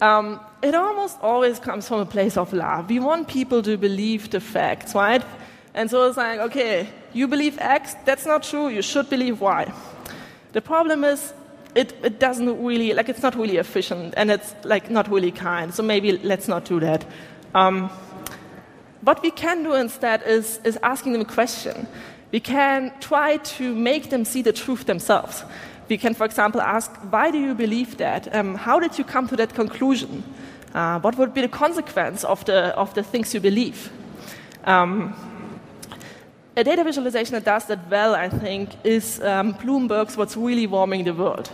Um, 0.01 0.41
it 0.61 0.75
almost 0.75 1.19
always 1.23 1.61
comes 1.61 1.87
from 1.87 2.01
a 2.01 2.07
place 2.07 2.37
of 2.37 2.53
love. 2.53 2.91
We 2.91 2.99
want 2.99 3.29
people 3.29 3.63
to 3.63 3.77
believe 3.77 4.31
the 4.31 4.41
facts, 4.41 4.93
right? 4.93 5.23
And 5.73 5.89
so 5.89 6.09
it's 6.09 6.17
like, 6.17 6.41
okay, 6.41 6.89
you 7.17 7.27
believe 7.27 7.59
X, 7.59 7.95
that's 8.05 8.27
not 8.27 8.43
true, 8.43 8.69
you 8.69 8.83
should 8.83 9.09
believe 9.09 9.41
Y. 9.41 9.73
The 10.53 10.61
problem 10.61 11.05
is, 11.05 11.33
it, 11.75 11.95
it 12.03 12.19
doesn't 12.21 12.63
really, 12.63 12.93
like, 12.95 13.09
it's 13.09 13.23
not 13.23 13.35
really 13.35 13.57
efficient 13.57 14.15
and 14.17 14.31
it's, 14.31 14.55
like, 14.65 14.91
not 14.91 15.11
really 15.11 15.31
kind. 15.31 15.75
So 15.75 15.83
maybe 15.83 16.13
let's 16.13 16.49
not 16.49 16.65
do 16.65 16.81
that. 16.81 17.05
Um, 17.55 17.91
what 19.03 19.23
we 19.23 19.31
can 19.31 19.63
do 19.63 19.75
instead 19.75 20.23
is, 20.27 20.61
is 20.65 20.79
asking 20.83 21.13
them 21.13 21.23
a 21.23 21.27
question. 21.27 21.87
We 22.33 22.41
can 22.41 22.93
try 23.01 23.37
to 23.37 23.75
make 23.75 24.11
them 24.11 24.25
see 24.25 24.43
the 24.43 24.53
truth 24.53 24.87
themselves. 24.87 25.45
We 25.89 25.99
can, 25.99 26.15
for 26.15 26.25
example, 26.25 26.61
ask, 26.61 26.91
why 27.11 27.31
do 27.31 27.39
you 27.39 27.55
believe 27.55 27.99
that? 27.99 28.35
Um, 28.35 28.55
how 28.57 28.81
did 28.81 28.99
you 28.99 29.05
come 29.05 29.29
to 29.29 29.37
that 29.37 29.55
conclusion? 29.55 30.23
Uh, 30.75 30.99
what 31.01 31.17
would 31.17 31.33
be 31.33 31.43
the 31.43 31.49
consequence 31.49 32.25
of 32.25 32.45
the, 32.45 32.75
of 32.77 32.93
the 32.95 33.03
things 33.03 33.33
you 33.33 33.41
believe? 33.41 33.91
Um, 34.65 35.15
a 36.57 36.65
data 36.65 36.83
visualization 36.83 37.35
that 37.35 37.45
does 37.45 37.67
that 37.67 37.91
well, 37.91 38.15
I 38.15 38.31
think, 38.31 38.71
is 38.83 39.21
um, 39.21 39.55
Bloomberg's 39.55 40.17
What's 40.17 40.37
Really 40.37 40.67
Warming 40.67 41.05
the 41.05 41.13
World. 41.13 41.49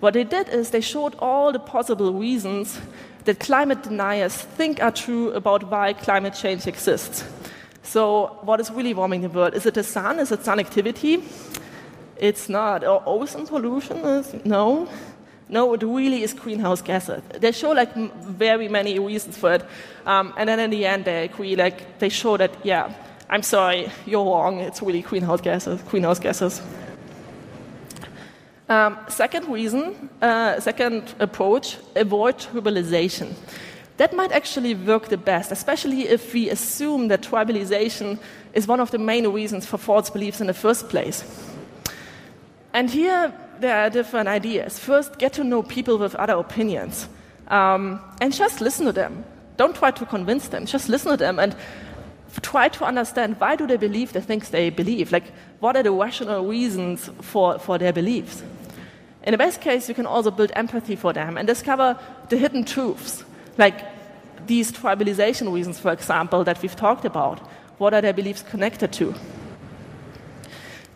What 0.00 0.14
they 0.14 0.24
did 0.24 0.48
is 0.48 0.70
they 0.70 0.80
showed 0.80 1.14
all 1.18 1.52
the 1.52 1.58
possible 1.58 2.14
reasons 2.14 2.80
that 3.24 3.38
climate 3.38 3.82
deniers 3.82 4.34
think 4.34 4.82
are 4.82 4.90
true 4.90 5.30
about 5.32 5.70
why 5.70 5.92
climate 5.92 6.32
change 6.32 6.66
exists. 6.66 7.22
So, 7.82 8.38
what 8.42 8.60
is 8.60 8.70
really 8.70 8.94
warming 8.94 9.20
the 9.20 9.28
world? 9.28 9.52
Is 9.54 9.66
it 9.66 9.74
the 9.74 9.82
sun? 9.82 10.18
Is 10.18 10.32
it 10.32 10.42
sun 10.42 10.58
activity? 10.58 11.22
It's 12.16 12.48
not. 12.48 12.82
Or 12.82 13.02
ozone 13.04 13.46
pollution? 13.46 13.98
Is, 13.98 14.34
no. 14.44 14.88
No, 15.50 15.74
it 15.74 15.82
really 15.82 16.22
is 16.22 16.32
greenhouse 16.32 16.80
gases. 16.80 17.22
They 17.38 17.52
show 17.52 17.72
like 17.72 17.94
very 17.94 18.68
many 18.68 18.98
reasons 18.98 19.36
for 19.36 19.54
it, 19.54 19.64
um, 20.06 20.32
and 20.36 20.48
then 20.48 20.60
in 20.60 20.70
the 20.70 20.86
end 20.86 21.04
they 21.04 21.24
agree. 21.24 21.56
Like 21.56 21.98
they 21.98 22.08
show 22.08 22.36
that 22.36 22.64
yeah, 22.64 22.94
I'm 23.32 23.44
sorry, 23.44 23.88
you're 24.06 24.24
wrong. 24.24 24.58
It's 24.58 24.82
really 24.82 25.02
greenhouse 25.02 25.40
gases. 25.40 25.80
Greenhouse 25.82 26.18
gases. 26.18 26.60
Um, 28.68 28.98
second 29.08 29.48
reason, 29.48 30.10
uh, 30.20 30.58
second 30.58 31.14
approach, 31.20 31.76
avoid 31.94 32.38
tribalization. 32.38 33.34
That 33.98 34.16
might 34.16 34.32
actually 34.32 34.74
work 34.74 35.08
the 35.08 35.16
best, 35.16 35.52
especially 35.52 36.08
if 36.08 36.34
we 36.34 36.50
assume 36.50 37.06
that 37.08 37.22
tribalization 37.22 38.18
is 38.52 38.66
one 38.66 38.80
of 38.80 38.90
the 38.90 38.98
main 38.98 39.28
reasons 39.28 39.64
for 39.64 39.78
false 39.78 40.10
beliefs 40.10 40.40
in 40.40 40.48
the 40.48 40.54
first 40.54 40.88
place. 40.88 41.22
And 42.72 42.90
here 42.90 43.32
there 43.60 43.76
are 43.76 43.90
different 43.90 44.28
ideas. 44.28 44.76
First, 44.76 45.18
get 45.18 45.34
to 45.34 45.44
know 45.44 45.62
people 45.62 45.98
with 45.98 46.16
other 46.16 46.34
opinions 46.34 47.08
um, 47.46 48.00
and 48.20 48.34
just 48.34 48.60
listen 48.60 48.86
to 48.86 48.92
them. 48.92 49.24
Don't 49.56 49.76
try 49.76 49.92
to 49.92 50.06
convince 50.06 50.48
them, 50.48 50.66
just 50.66 50.88
listen 50.88 51.12
to 51.12 51.16
them 51.16 51.38
and 51.38 51.54
try 52.42 52.68
to 52.68 52.84
understand 52.84 53.40
why 53.40 53.56
do 53.56 53.66
they 53.66 53.76
believe 53.76 54.12
the 54.12 54.20
things 54.20 54.50
they 54.50 54.70
believe? 54.70 55.12
Like, 55.12 55.32
what 55.60 55.76
are 55.76 55.82
the 55.82 55.90
rational 55.90 56.46
reasons 56.46 57.10
for, 57.20 57.58
for 57.58 57.78
their 57.78 57.92
beliefs? 57.92 58.42
In 59.24 59.32
the 59.32 59.38
best 59.38 59.60
case, 59.60 59.88
you 59.88 59.94
can 59.94 60.06
also 60.06 60.30
build 60.30 60.52
empathy 60.54 60.96
for 60.96 61.12
them 61.12 61.36
and 61.36 61.46
discover 61.46 61.98
the 62.28 62.36
hidden 62.36 62.64
truths, 62.64 63.24
like 63.58 63.84
these 64.46 64.72
tribalization 64.72 65.52
reasons, 65.52 65.78
for 65.78 65.92
example, 65.92 66.44
that 66.44 66.62
we've 66.62 66.76
talked 66.76 67.04
about. 67.04 67.38
What 67.78 67.94
are 67.94 68.00
their 68.00 68.12
beliefs 68.14 68.42
connected 68.42 68.92
to? 68.92 69.14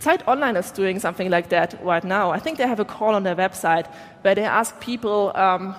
Zeit 0.00 0.26
Online 0.28 0.56
is 0.56 0.70
doing 0.70 1.00
something 1.00 1.30
like 1.30 1.48
that 1.48 1.82
right 1.82 2.04
now. 2.04 2.30
I 2.30 2.38
think 2.38 2.58
they 2.58 2.66
have 2.66 2.80
a 2.80 2.84
call 2.84 3.14
on 3.14 3.22
their 3.22 3.36
website 3.36 3.86
where 4.22 4.34
they 4.34 4.44
ask 4.44 4.78
people 4.80 5.32
um, 5.34 5.74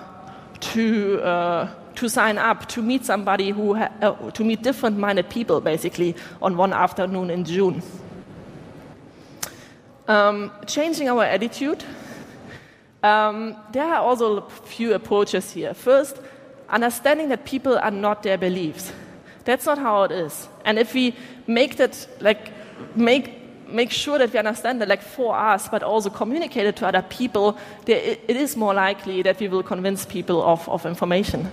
to, 0.60 1.20
uh, 1.22 1.68
to 1.96 2.08
sign 2.08 2.38
up 2.38 2.68
to 2.68 2.82
meet 2.82 3.04
somebody 3.04 3.50
who, 3.50 3.74
uh, 3.74 4.30
to 4.30 4.44
meet 4.44 4.62
different 4.62 4.98
minded 4.98 5.28
people 5.28 5.60
basically 5.60 6.14
on 6.40 6.56
one 6.56 6.72
afternoon 6.72 7.30
in 7.30 7.44
June. 7.44 7.82
Um, 10.08 10.52
changing 10.66 11.08
our 11.08 11.24
attitude. 11.24 11.82
Um, 13.02 13.56
there 13.72 13.84
are 13.84 14.00
also 14.00 14.38
a 14.38 14.50
few 14.50 14.94
approaches 14.94 15.52
here. 15.52 15.74
First, 15.74 16.20
understanding 16.68 17.28
that 17.28 17.44
people 17.44 17.78
are 17.78 17.90
not 17.90 18.22
their 18.22 18.38
beliefs. 18.38 18.92
That's 19.44 19.66
not 19.66 19.78
how 19.78 20.04
it 20.04 20.12
is. 20.12 20.48
And 20.64 20.78
if 20.78 20.94
we 20.94 21.14
make 21.46 21.76
that, 21.76 22.08
like, 22.20 22.52
make 22.96 23.35
make 23.68 23.90
sure 23.90 24.18
that 24.18 24.32
we 24.32 24.38
understand 24.38 24.80
that, 24.80 24.88
like 24.88 25.02
for 25.02 25.36
us, 25.36 25.68
but 25.68 25.82
also 25.82 26.10
communicate 26.10 26.66
it 26.66 26.76
to 26.76 26.86
other 26.86 27.02
people, 27.02 27.58
it, 27.86 28.20
is 28.28 28.56
more 28.56 28.74
likely 28.74 29.22
that 29.22 29.40
we 29.40 29.48
will 29.48 29.62
convince 29.62 30.06
people 30.06 30.42
of, 30.42 30.68
of 30.68 30.86
information. 30.86 31.50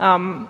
Um, 0.00 0.48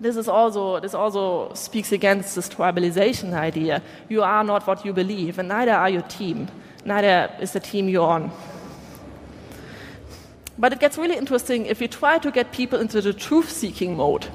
this 0.00 0.16
is 0.16 0.28
also 0.28 0.78
this 0.78 0.94
also 0.94 1.52
speaks 1.54 1.90
against 1.90 2.36
this 2.36 2.48
tribalization 2.48 3.32
idea. 3.32 3.82
You 4.08 4.22
are 4.22 4.44
not 4.44 4.66
what 4.66 4.84
you 4.84 4.92
believe, 4.92 5.38
and 5.38 5.48
neither 5.48 5.72
are 5.72 5.90
your 5.90 6.02
team. 6.02 6.48
Neither 6.84 7.34
is 7.40 7.52
the 7.52 7.60
team 7.60 7.88
you're 7.88 8.08
on. 8.08 8.30
But 10.56 10.72
it 10.72 10.80
gets 10.80 10.98
really 10.98 11.16
interesting 11.16 11.66
if 11.66 11.80
you 11.80 11.88
try 11.88 12.18
to 12.18 12.30
get 12.30 12.52
people 12.52 12.80
into 12.80 13.00
the 13.00 13.12
truth-seeking 13.12 13.96
mode. 13.96 14.26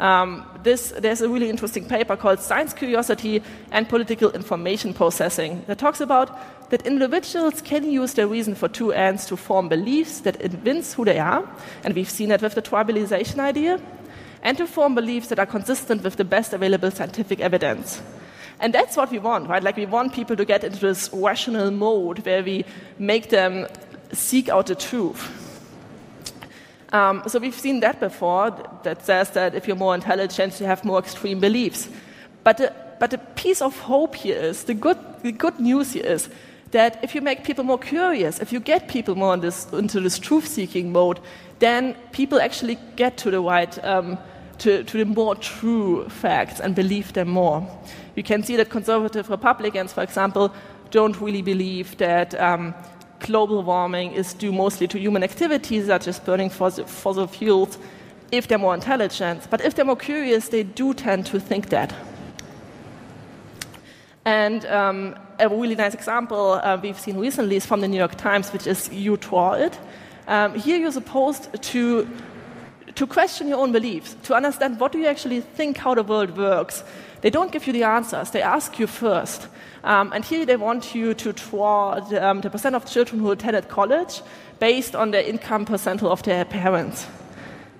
Um, 0.00 0.44
this, 0.62 0.92
there's 0.98 1.20
a 1.20 1.28
really 1.28 1.50
interesting 1.50 1.86
paper 1.86 2.16
called 2.16 2.40
Science 2.40 2.72
Curiosity 2.72 3.42
and 3.70 3.88
Political 3.88 4.32
Information 4.32 4.92
Processing 4.92 5.62
that 5.66 5.78
talks 5.78 6.00
about 6.00 6.70
that 6.70 6.86
individuals 6.86 7.62
can 7.62 7.88
use 7.88 8.14
their 8.14 8.26
reason 8.26 8.54
for 8.54 8.68
two 8.68 8.92
ends 8.92 9.26
to 9.26 9.36
form 9.36 9.68
beliefs 9.68 10.20
that 10.20 10.40
convince 10.40 10.94
who 10.94 11.04
they 11.04 11.18
are, 11.18 11.48
and 11.84 11.94
we've 11.94 12.10
seen 12.10 12.30
that 12.30 12.42
with 12.42 12.54
the 12.54 12.62
tribalization 12.62 13.38
idea, 13.38 13.80
and 14.42 14.58
to 14.58 14.66
form 14.66 14.94
beliefs 14.94 15.28
that 15.28 15.38
are 15.38 15.46
consistent 15.46 16.02
with 16.02 16.16
the 16.16 16.24
best 16.24 16.52
available 16.52 16.90
scientific 16.90 17.40
evidence. 17.40 18.02
And 18.60 18.72
that's 18.72 18.96
what 18.96 19.10
we 19.10 19.18
want, 19.18 19.48
right? 19.48 19.62
Like 19.62 19.76
we 19.76 19.86
want 19.86 20.12
people 20.12 20.36
to 20.36 20.44
get 20.44 20.64
into 20.64 20.78
this 20.78 21.10
rational 21.12 21.70
mode 21.70 22.24
where 22.24 22.42
we 22.42 22.64
make 22.98 23.30
them 23.30 23.66
seek 24.12 24.48
out 24.48 24.66
the 24.66 24.74
truth. 24.74 25.43
Um, 26.94 27.24
so 27.26 27.40
we've 27.40 27.58
seen 27.58 27.80
that 27.80 27.98
before 27.98 28.52
that 28.84 29.04
says 29.04 29.30
that 29.30 29.56
if 29.56 29.66
you're 29.66 29.76
more 29.76 29.96
intelligent, 29.96 30.60
you 30.60 30.66
have 30.66 30.84
more 30.84 31.00
extreme 31.00 31.40
beliefs. 31.40 31.88
But 32.44 32.58
the, 32.58 32.72
but 33.00 33.10
the 33.10 33.18
piece 33.18 33.60
of 33.60 33.76
hope 33.80 34.14
here 34.14 34.38
is 34.38 34.62
the 34.62 34.74
good, 34.74 34.98
the 35.24 35.32
good 35.32 35.58
news 35.58 35.94
here 35.94 36.06
is 36.06 36.28
that 36.70 37.02
if 37.02 37.12
you 37.12 37.20
make 37.20 37.42
people 37.42 37.64
more 37.64 37.80
curious, 37.80 38.38
if 38.38 38.52
you 38.52 38.60
get 38.60 38.86
people 38.86 39.16
more 39.16 39.34
in 39.34 39.40
this, 39.40 39.66
into 39.72 40.00
this 40.00 40.20
truth 40.20 40.46
seeking 40.46 40.92
mode, 40.92 41.18
then 41.58 41.96
people 42.12 42.40
actually 42.40 42.78
get 42.94 43.16
to 43.16 43.30
the 43.32 43.40
right, 43.40 43.84
um, 43.84 44.16
to, 44.58 44.84
to 44.84 44.98
the 44.98 45.04
more 45.04 45.34
true 45.34 46.08
facts 46.08 46.60
and 46.60 46.76
believe 46.76 47.12
them 47.12 47.28
more. 47.28 47.66
You 48.14 48.22
can 48.22 48.44
see 48.44 48.54
that 48.54 48.70
conservative 48.70 49.28
Republicans, 49.30 49.92
for 49.92 50.04
example, 50.04 50.54
don't 50.92 51.20
really 51.20 51.42
believe 51.42 51.96
that. 51.96 52.40
Um, 52.40 52.72
global 53.24 53.62
warming 53.62 54.12
is 54.12 54.34
due 54.34 54.52
mostly 54.52 54.86
to 54.88 54.98
human 54.98 55.22
activities 55.24 55.86
such 55.86 56.06
as 56.08 56.20
burning 56.20 56.50
fossil, 56.50 57.26
fuels 57.26 57.78
if 58.30 58.46
they're 58.46 58.58
more 58.58 58.74
intelligent. 58.74 59.48
But 59.50 59.60
if 59.60 59.74
they're 59.74 59.84
more 59.84 59.96
curious, 59.96 60.48
they 60.48 60.62
do 60.62 60.94
tend 60.94 61.26
to 61.26 61.40
think 61.40 61.68
that. 61.70 61.92
And 64.24 64.64
um, 64.66 65.16
a 65.38 65.48
really 65.48 65.74
nice 65.74 65.94
example 65.94 66.60
uh, 66.62 66.78
we've 66.82 66.98
seen 66.98 67.18
recently 67.18 67.56
is 67.56 67.66
from 67.66 67.80
the 67.80 67.88
New 67.88 67.98
York 67.98 68.14
Times, 68.16 68.52
which 68.52 68.66
is 68.66 68.88
You 68.92 69.16
Try 69.16 69.58
It. 69.66 69.78
Um, 70.26 70.54
here 70.54 70.78
you're 70.78 70.92
supposed 70.92 71.62
to, 71.62 72.08
to 72.94 73.06
question 73.06 73.48
your 73.48 73.58
own 73.58 73.72
beliefs, 73.72 74.16
to 74.22 74.34
understand 74.34 74.80
what 74.80 74.92
do 74.92 74.98
you 74.98 75.06
actually 75.06 75.40
think 75.40 75.76
how 75.76 75.94
the 75.94 76.02
world 76.02 76.36
works. 76.36 76.82
They 77.24 77.30
don't 77.30 77.50
give 77.50 77.66
you 77.66 77.72
the 77.72 77.84
answers, 77.84 78.32
they 78.32 78.42
ask 78.42 78.78
you 78.78 78.86
first. 78.86 79.48
Um, 79.82 80.12
and 80.12 80.22
here 80.22 80.44
they 80.44 80.56
want 80.56 80.94
you 80.94 81.14
to 81.14 81.32
draw 81.32 81.98
the, 81.98 82.22
um, 82.22 82.42
the 82.42 82.50
percent 82.50 82.76
of 82.76 82.84
children 82.84 83.18
who 83.18 83.30
attended 83.30 83.66
college 83.66 84.20
based 84.58 84.94
on 84.94 85.10
the 85.10 85.26
income 85.26 85.64
percentile 85.64 86.10
of 86.10 86.22
their 86.22 86.44
parents. 86.44 87.06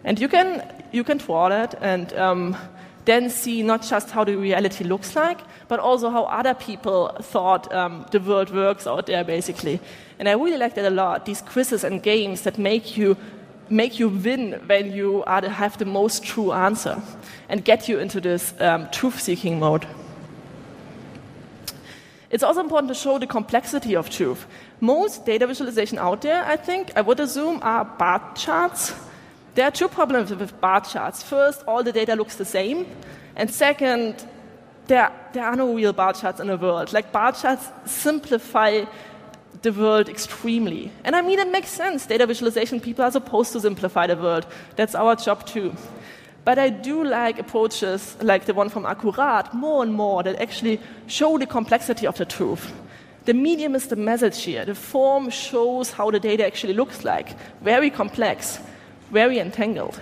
And 0.03 0.19
you 0.19 0.29
can, 0.29 0.67
you 0.93 1.05
can 1.05 1.19
draw 1.19 1.51
that 1.51 1.75
and 1.83 2.11
um, 2.15 2.57
then 3.05 3.29
see 3.29 3.63
not 3.63 3.83
just 3.83 4.11
how 4.13 4.25
the 4.25 4.35
reality 4.35 4.83
looks 4.83 5.15
like, 5.15 5.41
but 5.69 5.79
also 5.79 6.09
how 6.09 6.25
other 6.25 6.55
people 6.55 7.15
thought 7.21 7.71
um, 7.71 8.07
the 8.13 8.21
world 8.21 8.51
works 8.51 8.87
out 8.87 9.05
there, 9.05 9.25
basically. 9.25 9.79
And 10.19 10.27
I 10.27 10.33
really 10.33 10.57
like 10.57 10.75
that 10.77 10.87
a 10.87 10.91
lot, 10.91 11.27
these 11.27 11.43
quizzes 11.43 11.85
and 11.85 12.03
games 12.03 12.41
that 12.45 12.57
make 12.57 12.97
you, 12.97 13.15
make 13.69 13.99
you 13.99 14.09
win 14.09 14.61
when 14.67 14.93
you 14.93 15.25
are 15.27 15.41
the, 15.41 15.49
have 15.49 15.79
the 15.79 15.85
most 15.85 16.23
true 16.23 16.53
answer 16.53 17.01
and 17.49 17.65
get 17.65 17.89
you 17.89 17.99
into 17.99 18.21
this 18.21 18.55
um, 18.61 18.89
truth 18.91 19.21
seeking 19.21 19.59
mode. 19.59 19.87
It's 22.31 22.43
also 22.43 22.61
important 22.61 22.89
to 22.89 22.95
show 22.95 23.19
the 23.19 23.27
complexity 23.27 23.95
of 23.95 24.11
truth. 24.11 24.47
Most 24.81 25.25
data 25.25 25.47
visualization 25.47 25.99
out 25.99 26.23
there, 26.23 26.45
I 26.45 26.57
think, 26.57 26.91
I 26.97 27.01
would 27.01 27.21
assume, 27.21 27.61
are 27.63 27.85
bar 27.85 28.35
charts. 28.35 28.93
There 29.55 29.65
are 29.65 29.71
two 29.71 29.89
problems 29.89 30.35
with 30.35 30.61
bar 30.61 30.81
charts. 30.81 31.23
First, 31.23 31.63
all 31.69 31.85
the 31.85 31.93
data 31.93 32.17
looks 32.17 32.35
the 32.35 32.45
same. 32.45 32.87
And 33.37 33.49
second, 33.49 34.27
there, 34.89 35.13
there 35.33 35.45
are 35.45 35.55
no 35.55 35.73
real 35.73 35.93
bar 35.93 36.13
charts 36.13 36.41
in 36.41 36.49
the 36.49 36.57
world. 36.57 36.93
Like, 36.93 37.13
bar 37.13 37.33
charts 37.33 37.69
simplify 37.87 38.85
the 39.65 39.73
world 39.73 40.09
extremely. 40.09 40.93
And 41.03 41.17
I 41.17 41.23
mean, 41.23 41.41
it 41.41 41.51
makes 41.51 41.71
sense. 41.71 42.07
Data 42.07 42.27
visualization 42.27 42.81
people 42.81 43.05
are 43.05 43.11
supposed 43.11 43.53
to 43.53 43.61
simplify 43.61 44.07
the 44.07 44.17
world. 44.17 44.47
That's 44.77 44.95
our 44.95 45.17
job 45.17 45.45
too. 45.47 45.75
But 46.45 46.59
I 46.59 46.69
do 46.69 47.03
like 47.03 47.39
approaches 47.39 48.17
like 48.21 48.45
the 48.45 48.55
one 48.55 48.69
from 48.69 48.85
Accurat 48.85 49.53
more 49.55 49.83
and 49.83 49.95
more 49.95 50.23
that 50.23 50.41
actually 50.41 50.79
show 51.07 51.39
the 51.39 51.47
complexity 51.47 52.07
of 52.07 52.17
the 52.17 52.27
truth. 52.27 52.73
The 53.25 53.33
medium 53.33 53.75
is 53.75 53.89
the 53.89 53.97
message 53.97 54.43
here. 54.43 54.67
The 54.67 54.75
form 54.75 55.31
shows 55.31 55.91
how 55.91 56.11
the 56.11 56.21
data 56.21 56.47
actually 56.47 56.75
looks 56.75 57.03
like. 57.03 57.35
Very 57.63 57.89
complex, 57.89 58.59
very 59.11 59.39
entangled. 59.39 59.99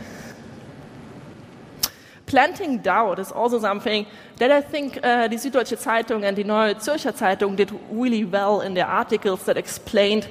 Planting 2.33 2.79
doubt 2.79 3.19
is 3.19 3.31
also 3.31 3.59
something 3.59 4.07
that 4.39 4.51
I 4.51 4.63
think 4.63 4.97
uh, 5.05 5.29
die 5.29 5.37
Süddeutsche 5.37 5.77
Zeitung 5.77 6.25
and 6.25 6.35
the 6.35 6.45
Neue 6.45 6.77
Zürcher 6.77 7.13
Zeitung 7.15 7.57
did 7.57 7.71
really 7.91 8.25
well 8.25 8.63
in 8.63 8.73
their 8.73 8.89
articles 8.89 9.45
that 9.45 9.59
explained 9.59 10.27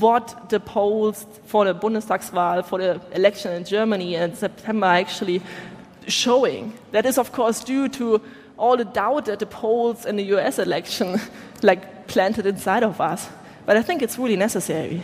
what 0.00 0.48
the 0.48 0.58
polls 0.58 1.26
for 1.44 1.66
the 1.66 1.74
Bundestagswahl, 1.74 2.64
for 2.64 2.78
the 2.78 2.98
election 3.12 3.52
in 3.52 3.66
Germany 3.66 4.14
in 4.14 4.34
September 4.34 4.86
actually 4.86 5.42
showing. 6.08 6.72
That 6.92 7.04
is, 7.04 7.18
of 7.18 7.32
course, 7.32 7.62
due 7.62 7.90
to 7.90 8.22
all 8.56 8.78
the 8.78 8.86
doubt 8.86 9.26
that 9.26 9.38
the 9.38 9.46
polls 9.46 10.06
in 10.06 10.16
the 10.16 10.24
US 10.36 10.58
election 10.58 11.20
like 11.62 12.06
planted 12.06 12.46
inside 12.46 12.84
of 12.84 13.02
us. 13.02 13.28
But 13.66 13.76
I 13.76 13.82
think 13.82 14.00
it's 14.00 14.18
really 14.18 14.36
necessary. 14.36 15.02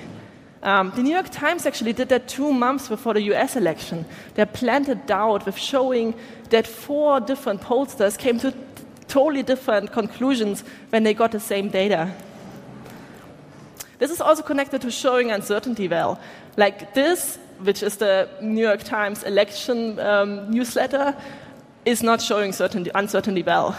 Um, 0.62 0.92
the 0.94 1.02
New 1.02 1.14
York 1.14 1.30
Times 1.30 1.64
actually 1.64 1.94
did 1.94 2.10
that 2.10 2.28
two 2.28 2.52
months 2.52 2.88
before 2.88 3.14
the 3.14 3.22
US 3.32 3.56
election. 3.56 4.04
They 4.34 4.44
planted 4.44 5.06
doubt 5.06 5.46
with 5.46 5.56
showing 5.56 6.14
that 6.50 6.66
four 6.66 7.20
different 7.20 7.62
pollsters 7.62 8.18
came 8.18 8.38
to 8.40 8.52
totally 9.08 9.42
different 9.42 9.92
conclusions 9.92 10.62
when 10.90 11.02
they 11.02 11.14
got 11.14 11.32
the 11.32 11.40
same 11.40 11.68
data. 11.68 12.12
This 13.98 14.10
is 14.10 14.20
also 14.20 14.42
connected 14.42 14.80
to 14.82 14.90
showing 14.90 15.30
uncertainty 15.30 15.88
well. 15.88 16.20
Like 16.56 16.94
this, 16.94 17.38
which 17.58 17.82
is 17.82 17.96
the 17.96 18.28
New 18.40 18.62
York 18.62 18.82
Times 18.82 19.22
election 19.22 19.98
um, 19.98 20.50
newsletter, 20.50 21.14
is 21.84 22.02
not 22.02 22.20
showing 22.20 22.52
certainty, 22.52 22.90
uncertainty 22.94 23.42
well. 23.42 23.76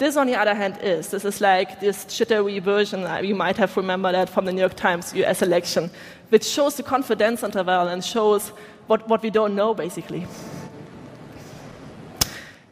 This, 0.00 0.16
on 0.16 0.26
the 0.26 0.34
other 0.34 0.54
hand, 0.54 0.78
is. 0.82 1.10
This 1.10 1.26
is 1.26 1.42
like 1.42 1.78
this 1.78 2.06
jittery 2.06 2.58
version, 2.58 3.06
you 3.22 3.34
might 3.34 3.58
have 3.58 3.76
remembered 3.76 4.14
that 4.14 4.30
from 4.30 4.46
the 4.46 4.52
New 4.52 4.60
York 4.60 4.74
Times 4.74 5.12
US 5.12 5.42
election, 5.42 5.90
which 6.30 6.42
shows 6.42 6.76
the 6.76 6.82
confidence 6.82 7.42
interval 7.42 7.86
and 7.86 8.02
shows 8.02 8.48
what, 8.86 9.06
what 9.10 9.22
we 9.22 9.28
don't 9.28 9.54
know, 9.54 9.74
basically. 9.74 10.26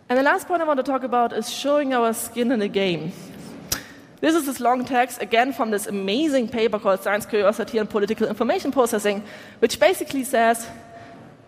And 0.09 0.19
the 0.19 0.23
last 0.23 0.49
point 0.49 0.63
I 0.63 0.65
want 0.65 0.79
to 0.79 0.83
talk 0.83 1.03
about 1.03 1.35
is 1.35 1.53
showing 1.53 1.93
our 1.93 2.15
skin 2.15 2.51
in 2.51 2.61
the 2.61 2.69
game. 2.69 3.13
This 4.23 4.35
is 4.35 4.47
this 4.47 4.59
long 4.59 4.87
text, 4.87 5.21
again 5.21 5.53
from 5.53 5.71
this 5.71 5.87
amazing 5.87 6.49
paper 6.49 6.79
called 6.79 7.03
Science 7.03 7.27
Curiosity 7.27 7.77
and 7.77 7.91
Political 7.91 8.29
Information 8.29 8.73
Processing, 8.73 9.23
which 9.59 9.79
basically 9.79 10.25
says 10.25 10.67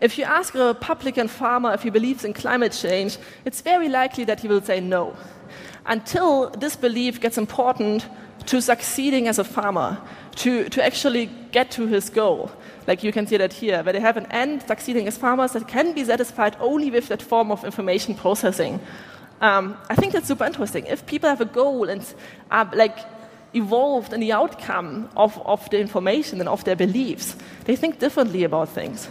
If 0.03 0.19
you 0.19 0.25
ask 0.25 0.55
a 0.55 0.66
Republican 0.66 1.29
farmer 1.29 1.73
if 1.73 1.85
he 1.85 1.88
believes 1.88 2.23
in 2.23 2.35
climate 2.35 2.73
change, 2.73 3.16
it's 3.47 3.62
very 3.62 3.88
likely 3.88 4.25
that 4.25 4.40
he 4.40 4.49
will 4.49 4.61
say 4.61 4.79
no. 4.81 5.16
Until 5.90 6.50
this 6.50 6.76
belief 6.76 7.20
gets 7.20 7.37
important 7.37 8.07
to 8.46 8.62
succeeding 8.62 9.26
as 9.26 9.40
a 9.40 9.44
farmer, 9.44 10.00
to, 10.37 10.68
to 10.68 10.85
actually 10.85 11.26
get 11.50 11.72
to 11.72 11.88
his 11.88 12.09
goal. 12.09 12.50
Like 12.87 13.03
you 13.03 13.11
can 13.11 13.26
see 13.26 13.37
that 13.37 13.53
here, 13.53 13.83
where 13.83 13.92
they 13.92 14.00
have 14.00 14.16
an 14.16 14.26
end 14.31 14.62
succeeding 14.62 15.09
as 15.09 15.18
farmers 15.18 15.53
that 15.53 15.66
can 15.66 15.92
be 15.92 16.05
satisfied 16.05 16.57
only 16.61 16.92
with 16.92 17.09
that 17.09 17.20
form 17.20 17.50
of 17.50 17.64
information 17.64 18.14
processing. 18.14 18.81
Um, 19.40 19.76
I 19.90 19.96
think 19.96 20.12
that's 20.12 20.29
super 20.29 20.44
interesting. 20.44 20.87
If 20.87 21.07
people 21.07 21.29
have 21.29 21.40
a 21.40 21.44
goal 21.44 21.88
and 21.88 22.07
are 22.53 22.70
like 22.72 22.96
evolved 23.53 24.12
in 24.12 24.20
the 24.20 24.33
outcome 24.33 25.11
of, 25.16 25.37
of 25.44 25.68
the 25.70 25.81
information 25.81 26.38
and 26.38 26.48
of 26.48 26.62
their 26.62 26.76
beliefs, 26.76 27.37
they 27.64 27.74
think 27.74 27.98
differently 27.98 28.44
about 28.44 28.68
things. 28.68 29.09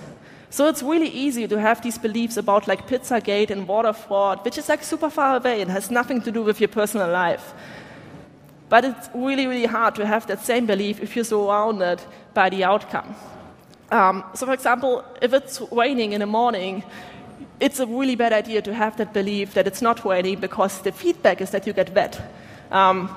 So 0.52 0.68
it's 0.68 0.82
really 0.82 1.10
easy 1.10 1.48
to 1.48 1.60
have 1.60 1.82
these 1.82 1.98
beliefs 1.98 2.38
about 2.38 2.68
like 2.68 2.88
Pizzagate 2.88 3.52
and 3.52 3.66
voter 3.68 3.94
fraud, 3.94 4.44
which 4.44 4.58
is 4.58 4.68
like 4.68 4.84
super 4.84 5.10
far 5.10 5.38
away 5.38 5.62
and 5.62 5.70
has 5.70 5.92
nothing 5.92 6.22
to 6.22 6.32
do 6.32 6.42
with 6.42 6.60
your 6.60 6.70
personal 6.70 7.10
life. 7.10 7.54
But 8.68 8.86
it's 8.86 9.10
really, 9.14 9.48
really 9.48 9.66
hard 9.66 9.96
to 9.96 10.06
have 10.06 10.26
that 10.28 10.44
same 10.44 10.66
belief 10.66 11.02
if 11.02 11.16
you're 11.16 11.26
surrounded 11.26 12.02
by 12.34 12.50
the 12.50 12.64
outcome. 12.64 13.16
Um, 13.92 14.24
so, 14.36 14.46
for 14.46 14.54
example, 14.54 15.04
if 15.22 15.34
it's 15.34 15.62
raining 15.72 16.14
in 16.14 16.20
the 16.20 16.28
morning, 16.28 16.84
it's 17.60 17.80
a 17.80 17.86
really 17.86 18.16
bad 18.16 18.34
idea 18.34 18.62
to 18.62 18.74
have 18.74 18.98
that 18.98 19.14
belief 19.14 19.54
that 19.54 19.68
it's 19.68 19.82
not 19.82 20.06
raining 20.06 20.40
because 20.40 20.82
the 20.82 20.92
feedback 20.92 21.42
is 21.42 21.50
that 21.52 21.68
you 21.68 21.74
get 21.74 21.94
wet. 21.94 22.22
Um, 22.72 23.10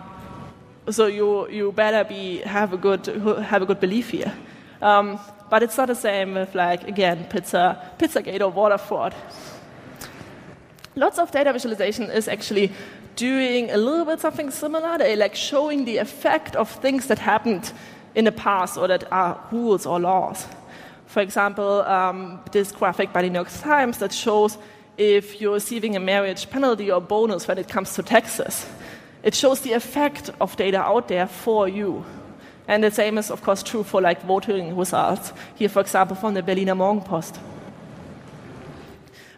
so 0.91 1.07
you, 1.07 1.49
you 1.49 1.73
better 1.73 2.05
be, 2.05 2.39
have, 2.39 2.73
a 2.73 2.77
good, 2.77 3.07
have 3.07 3.63
a 3.63 3.67
good 3.67 3.81
belief 3.81 4.11
here. 4.11 4.33
Um, 4.83 5.19
but 5.49 5.63
it's 5.63 5.77
not 5.77 5.87
the 5.87 5.95
same 5.95 6.35
with, 6.35 6.55
like, 6.55 6.87
again, 6.89 7.27
pizza, 7.31 7.91
Pizzagate 7.99 8.41
or 8.41 8.51
voter 8.51 8.79
fraud. 8.79 9.15
Lots 10.97 11.19
of 11.19 11.31
data 11.31 11.53
visualization 11.53 12.11
is 12.11 12.29
actually 12.29 12.73
doing 13.17 13.71
a 13.71 13.77
little 13.77 14.05
bit 14.05 14.21
something 14.21 14.51
similar. 14.51 14.99
They 14.99 15.17
like 15.17 15.35
showing 15.35 15.85
the 15.85 15.99
effect 15.99 16.57
of 16.57 16.71
things 16.71 17.07
that 17.07 17.19
happened 17.19 17.73
in 18.15 18.25
the 18.25 18.33
past 18.33 18.77
or 18.77 18.89
that 18.89 19.11
are 19.13 19.39
rules 19.51 19.87
or 19.87 20.01
laws. 20.01 20.47
For 21.07 21.21
example, 21.21 21.83
um, 21.83 22.41
this 22.53 22.73
graphic 22.73 23.13
by 23.13 23.23
the 23.23 23.29
New 23.29 23.37
York 23.37 23.49
Times 23.61 23.99
that 23.99 24.13
shows 24.13 24.59
if 24.97 25.41
you're 25.41 25.55
receiving 25.55 25.97
a 25.97 26.01
marriage 26.01 26.49
penalty 26.51 26.91
or 26.91 27.01
bonus 27.01 27.47
when 27.49 27.59
it 27.59 27.69
comes 27.69 27.95
to 27.95 28.03
taxes. 28.03 28.67
It 29.23 29.35
shows 29.35 29.61
the 29.61 29.73
effect 29.73 30.31
of 30.41 30.57
data 30.57 30.81
out 30.81 31.09
there 31.09 31.27
for 31.27 31.69
you. 31.69 32.05
And 32.73 32.83
the 32.83 32.91
same 32.91 33.19
is, 33.19 33.31
of 33.31 33.43
course, 33.43 33.63
true 33.63 33.83
for 33.83 34.01
like 34.01 34.23
voting 34.23 34.75
results. 34.75 35.35
Here, 35.57 35.69
for 35.69 35.81
example, 35.81 36.17
from 36.17 36.33
the 36.33 36.43
Berliner 36.43 36.75
Morgenpost. 36.75 37.39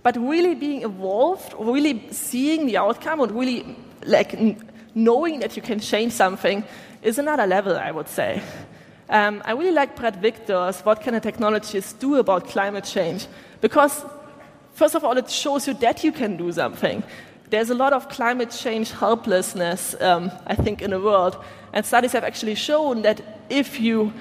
But 0.05 0.17
really 0.17 0.55
being 0.55 0.83
involved, 0.83 1.53
really 1.59 2.13
seeing 2.13 2.67
the 2.67 2.77
outcome, 2.77 3.19
and 3.23 3.33
really 3.33 3.77
like 4.07 4.39
knowing 4.95 5.41
that 5.41 5.57
you 5.57 5.63
can 5.63 5.81
change 5.81 6.13
something 6.13 6.63
is 7.03 7.19
another 7.19 7.45
level, 7.45 7.77
I 7.77 7.91
would 7.91 8.09
say. 8.09 8.41
Um, 9.09 9.43
I 9.45 9.51
really 9.51 9.73
like 9.73 9.97
Bret 9.97 10.23
Victor's 10.23 10.83
What 10.83 11.01
Can 11.01 11.15
the 11.15 11.21
Technologist 11.21 11.99
Do 11.99 12.15
About 12.15 12.47
Climate 12.47 12.85
Change? 12.85 13.27
Because, 13.61 14.05
first 14.75 14.95
of 14.95 15.03
all, 15.03 15.19
it 15.19 15.29
shows 15.29 15.67
you 15.67 15.75
that 15.75 16.05
you 16.05 16.13
can 16.13 16.37
do 16.37 16.53
something. 16.53 17.03
There's 17.51 17.71
a 17.71 17.75
lot 17.75 17.93
of 17.93 18.09
climate 18.09 18.53
change 18.53 18.93
helplessness, 18.93 20.01
um, 20.01 20.31
I 20.47 20.55
think, 20.55 20.83
in 20.83 20.91
the 20.91 21.01
world. 21.01 21.37
And 21.75 21.85
studies 21.85 22.13
have 22.13 22.23
actually 22.23 22.55
shown 22.55 23.03
that 23.03 23.21
if, 23.51 23.81
you, 23.81 24.13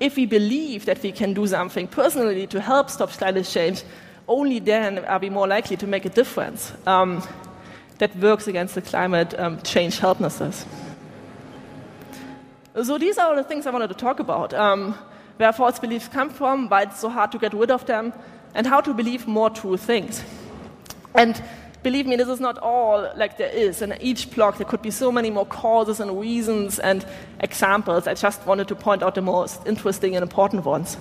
if 0.00 0.16
we 0.16 0.24
believe 0.24 0.86
that 0.86 1.02
we 1.02 1.12
can 1.12 1.34
do 1.34 1.46
something 1.46 1.86
personally 1.86 2.46
to 2.46 2.60
help 2.60 2.88
stop 2.88 3.10
climate 3.10 3.44
change, 3.44 3.82
only 4.26 4.58
then 4.58 5.00
are 5.04 5.18
we 5.18 5.28
more 5.28 5.46
likely 5.46 5.76
to 5.76 5.86
make 5.86 6.06
a 6.06 6.08
difference 6.08 6.72
um, 6.86 7.22
that 7.98 8.16
works 8.16 8.48
against 8.48 8.74
the 8.74 8.80
climate 8.80 9.38
um, 9.38 9.60
change 9.60 9.98
helplessness. 9.98 10.64
So 12.82 12.96
these 12.96 13.18
are 13.18 13.28
all 13.28 13.36
the 13.36 13.44
things 13.44 13.66
I 13.66 13.70
wanted 13.70 13.88
to 13.88 13.94
talk 13.94 14.18
about. 14.18 14.54
Um, 14.54 14.94
where 15.36 15.52
false 15.52 15.78
beliefs 15.78 16.08
come 16.08 16.30
from, 16.30 16.68
why 16.68 16.82
it's 16.82 17.00
so 17.00 17.10
hard 17.10 17.30
to 17.32 17.38
get 17.38 17.52
rid 17.52 17.70
of 17.70 17.84
them, 17.84 18.12
and 18.54 18.66
how 18.66 18.80
to 18.80 18.94
believe 18.94 19.26
more 19.26 19.50
true 19.50 19.76
things. 19.76 20.24
And 21.14 21.42
believe 21.82 22.06
me, 22.06 22.16
this 22.16 22.28
is 22.28 22.40
not 22.40 22.58
all 22.58 23.10
like 23.16 23.36
there 23.38 23.50
is. 23.50 23.82
In 23.82 23.96
each 24.00 24.30
block, 24.30 24.58
there 24.58 24.66
could 24.66 24.82
be 24.82 24.90
so 24.90 25.10
many 25.10 25.30
more 25.30 25.46
causes 25.46 26.00
and 26.00 26.18
reasons 26.18 26.78
and 26.78 27.04
examples. 27.40 28.06
I 28.06 28.14
just 28.14 28.46
wanted 28.46 28.68
to 28.68 28.74
point 28.74 29.02
out 29.02 29.14
the 29.14 29.22
most 29.22 29.66
interesting 29.66 30.14
and 30.16 30.22
important 30.22 30.64
ones. 30.64 30.96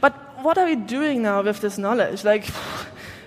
But 0.00 0.14
what 0.42 0.58
are 0.58 0.66
we 0.66 0.76
doing 0.76 1.22
now 1.22 1.42
with 1.42 1.60
this 1.60 1.78
knowledge? 1.78 2.24
Like, 2.24 2.48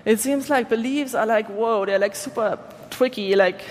it 0.04 0.20
seems 0.20 0.50
like 0.50 0.68
beliefs 0.68 1.14
are 1.14 1.26
like, 1.26 1.46
whoa, 1.48 1.86
they're 1.86 1.98
like 1.98 2.14
super 2.14 2.58
tricky. 2.90 3.34
Like, 3.34 3.62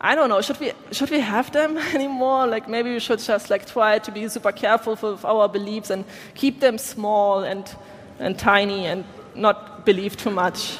I 0.00 0.14
don't 0.14 0.28
know, 0.28 0.40
should 0.40 0.60
we, 0.60 0.72
should 0.92 1.10
we 1.10 1.20
have 1.20 1.52
them 1.52 1.78
anymore? 1.94 2.46
Like 2.46 2.68
maybe 2.68 2.92
we 2.92 3.00
should 3.00 3.18
just 3.18 3.50
like 3.50 3.66
try 3.66 3.98
to 3.98 4.10
be 4.10 4.28
super 4.28 4.52
careful 4.52 4.98
with 5.00 5.24
our 5.24 5.48
beliefs 5.48 5.90
and 5.90 6.04
keep 6.34 6.60
them 6.60 6.78
small 6.78 7.44
and, 7.44 7.74
and 8.18 8.38
tiny 8.38 8.86
and 8.86 9.04
not 9.34 9.84
believe 9.84 10.16
too 10.16 10.30
much. 10.30 10.78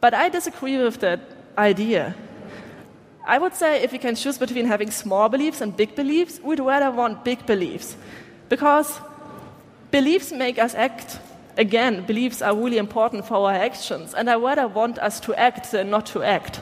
But 0.00 0.14
I 0.14 0.28
disagree 0.28 0.78
with 0.78 1.00
that 1.00 1.20
idea. 1.58 2.14
I 3.26 3.38
would 3.38 3.54
say 3.54 3.82
if 3.82 3.92
we 3.92 3.98
can 3.98 4.14
choose 4.14 4.38
between 4.38 4.66
having 4.66 4.90
small 4.90 5.28
beliefs 5.28 5.60
and 5.60 5.76
big 5.76 5.94
beliefs, 5.94 6.40
we'd 6.42 6.60
rather 6.60 6.90
want 6.90 7.24
big 7.24 7.44
beliefs. 7.46 7.96
Because 8.48 8.98
beliefs 9.90 10.32
make 10.32 10.58
us 10.58 10.74
act. 10.74 11.18
Again, 11.56 12.06
beliefs 12.06 12.40
are 12.40 12.56
really 12.56 12.78
important 12.78 13.26
for 13.26 13.34
our 13.34 13.52
actions, 13.52 14.14
and 14.14 14.30
I 14.30 14.36
rather 14.36 14.66
want 14.66 14.98
us 14.98 15.20
to 15.20 15.34
act 15.34 15.72
than 15.72 15.90
not 15.90 16.06
to 16.06 16.22
act. 16.22 16.60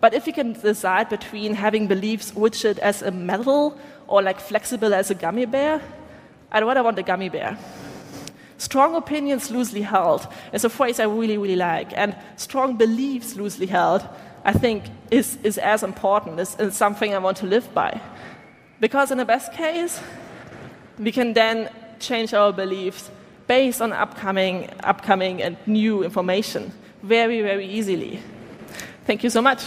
But 0.00 0.12
if 0.12 0.26
we 0.26 0.32
can 0.32 0.52
decide 0.52 1.08
between 1.08 1.54
having 1.54 1.86
beliefs 1.86 2.32
rigid 2.36 2.78
as 2.80 3.02
a 3.02 3.10
metal 3.10 3.78
or 4.06 4.22
like 4.22 4.38
flexible 4.40 4.92
as 4.92 5.10
a 5.10 5.14
gummy 5.14 5.46
bear, 5.46 5.80
I'd 6.52 6.64
rather 6.64 6.82
want 6.82 6.98
a 6.98 7.02
gummy 7.02 7.28
bear. 7.28 7.58
Strong 8.58 8.96
opinions 8.96 9.50
loosely 9.50 9.82
held 9.82 10.26
is 10.52 10.64
a 10.64 10.68
phrase 10.68 10.98
I 10.98 11.04
really, 11.04 11.38
really 11.38 11.56
like. 11.56 11.96
And 11.96 12.14
strong 12.36 12.76
beliefs 12.76 13.36
loosely 13.36 13.66
held, 13.66 14.06
I 14.44 14.52
think, 14.52 14.84
is, 15.12 15.38
is 15.44 15.58
as 15.58 15.84
important, 15.84 16.40
is, 16.40 16.56
is 16.58 16.76
something 16.76 17.14
I 17.14 17.18
want 17.18 17.36
to 17.38 17.46
live 17.46 17.72
by. 17.72 18.00
Because 18.80 19.12
in 19.12 19.18
the 19.18 19.24
best 19.24 19.52
case, 19.52 20.00
we 20.98 21.12
can 21.12 21.34
then 21.34 21.70
change 22.00 22.34
our 22.34 22.52
beliefs 22.52 23.10
based 23.46 23.80
on 23.80 23.92
upcoming, 23.92 24.68
upcoming 24.82 25.40
and 25.40 25.56
new 25.66 26.02
information 26.02 26.72
very, 27.02 27.40
very 27.42 27.66
easily. 27.66 28.20
Thank 29.06 29.22
you 29.22 29.30
so 29.30 29.40
much. 29.40 29.62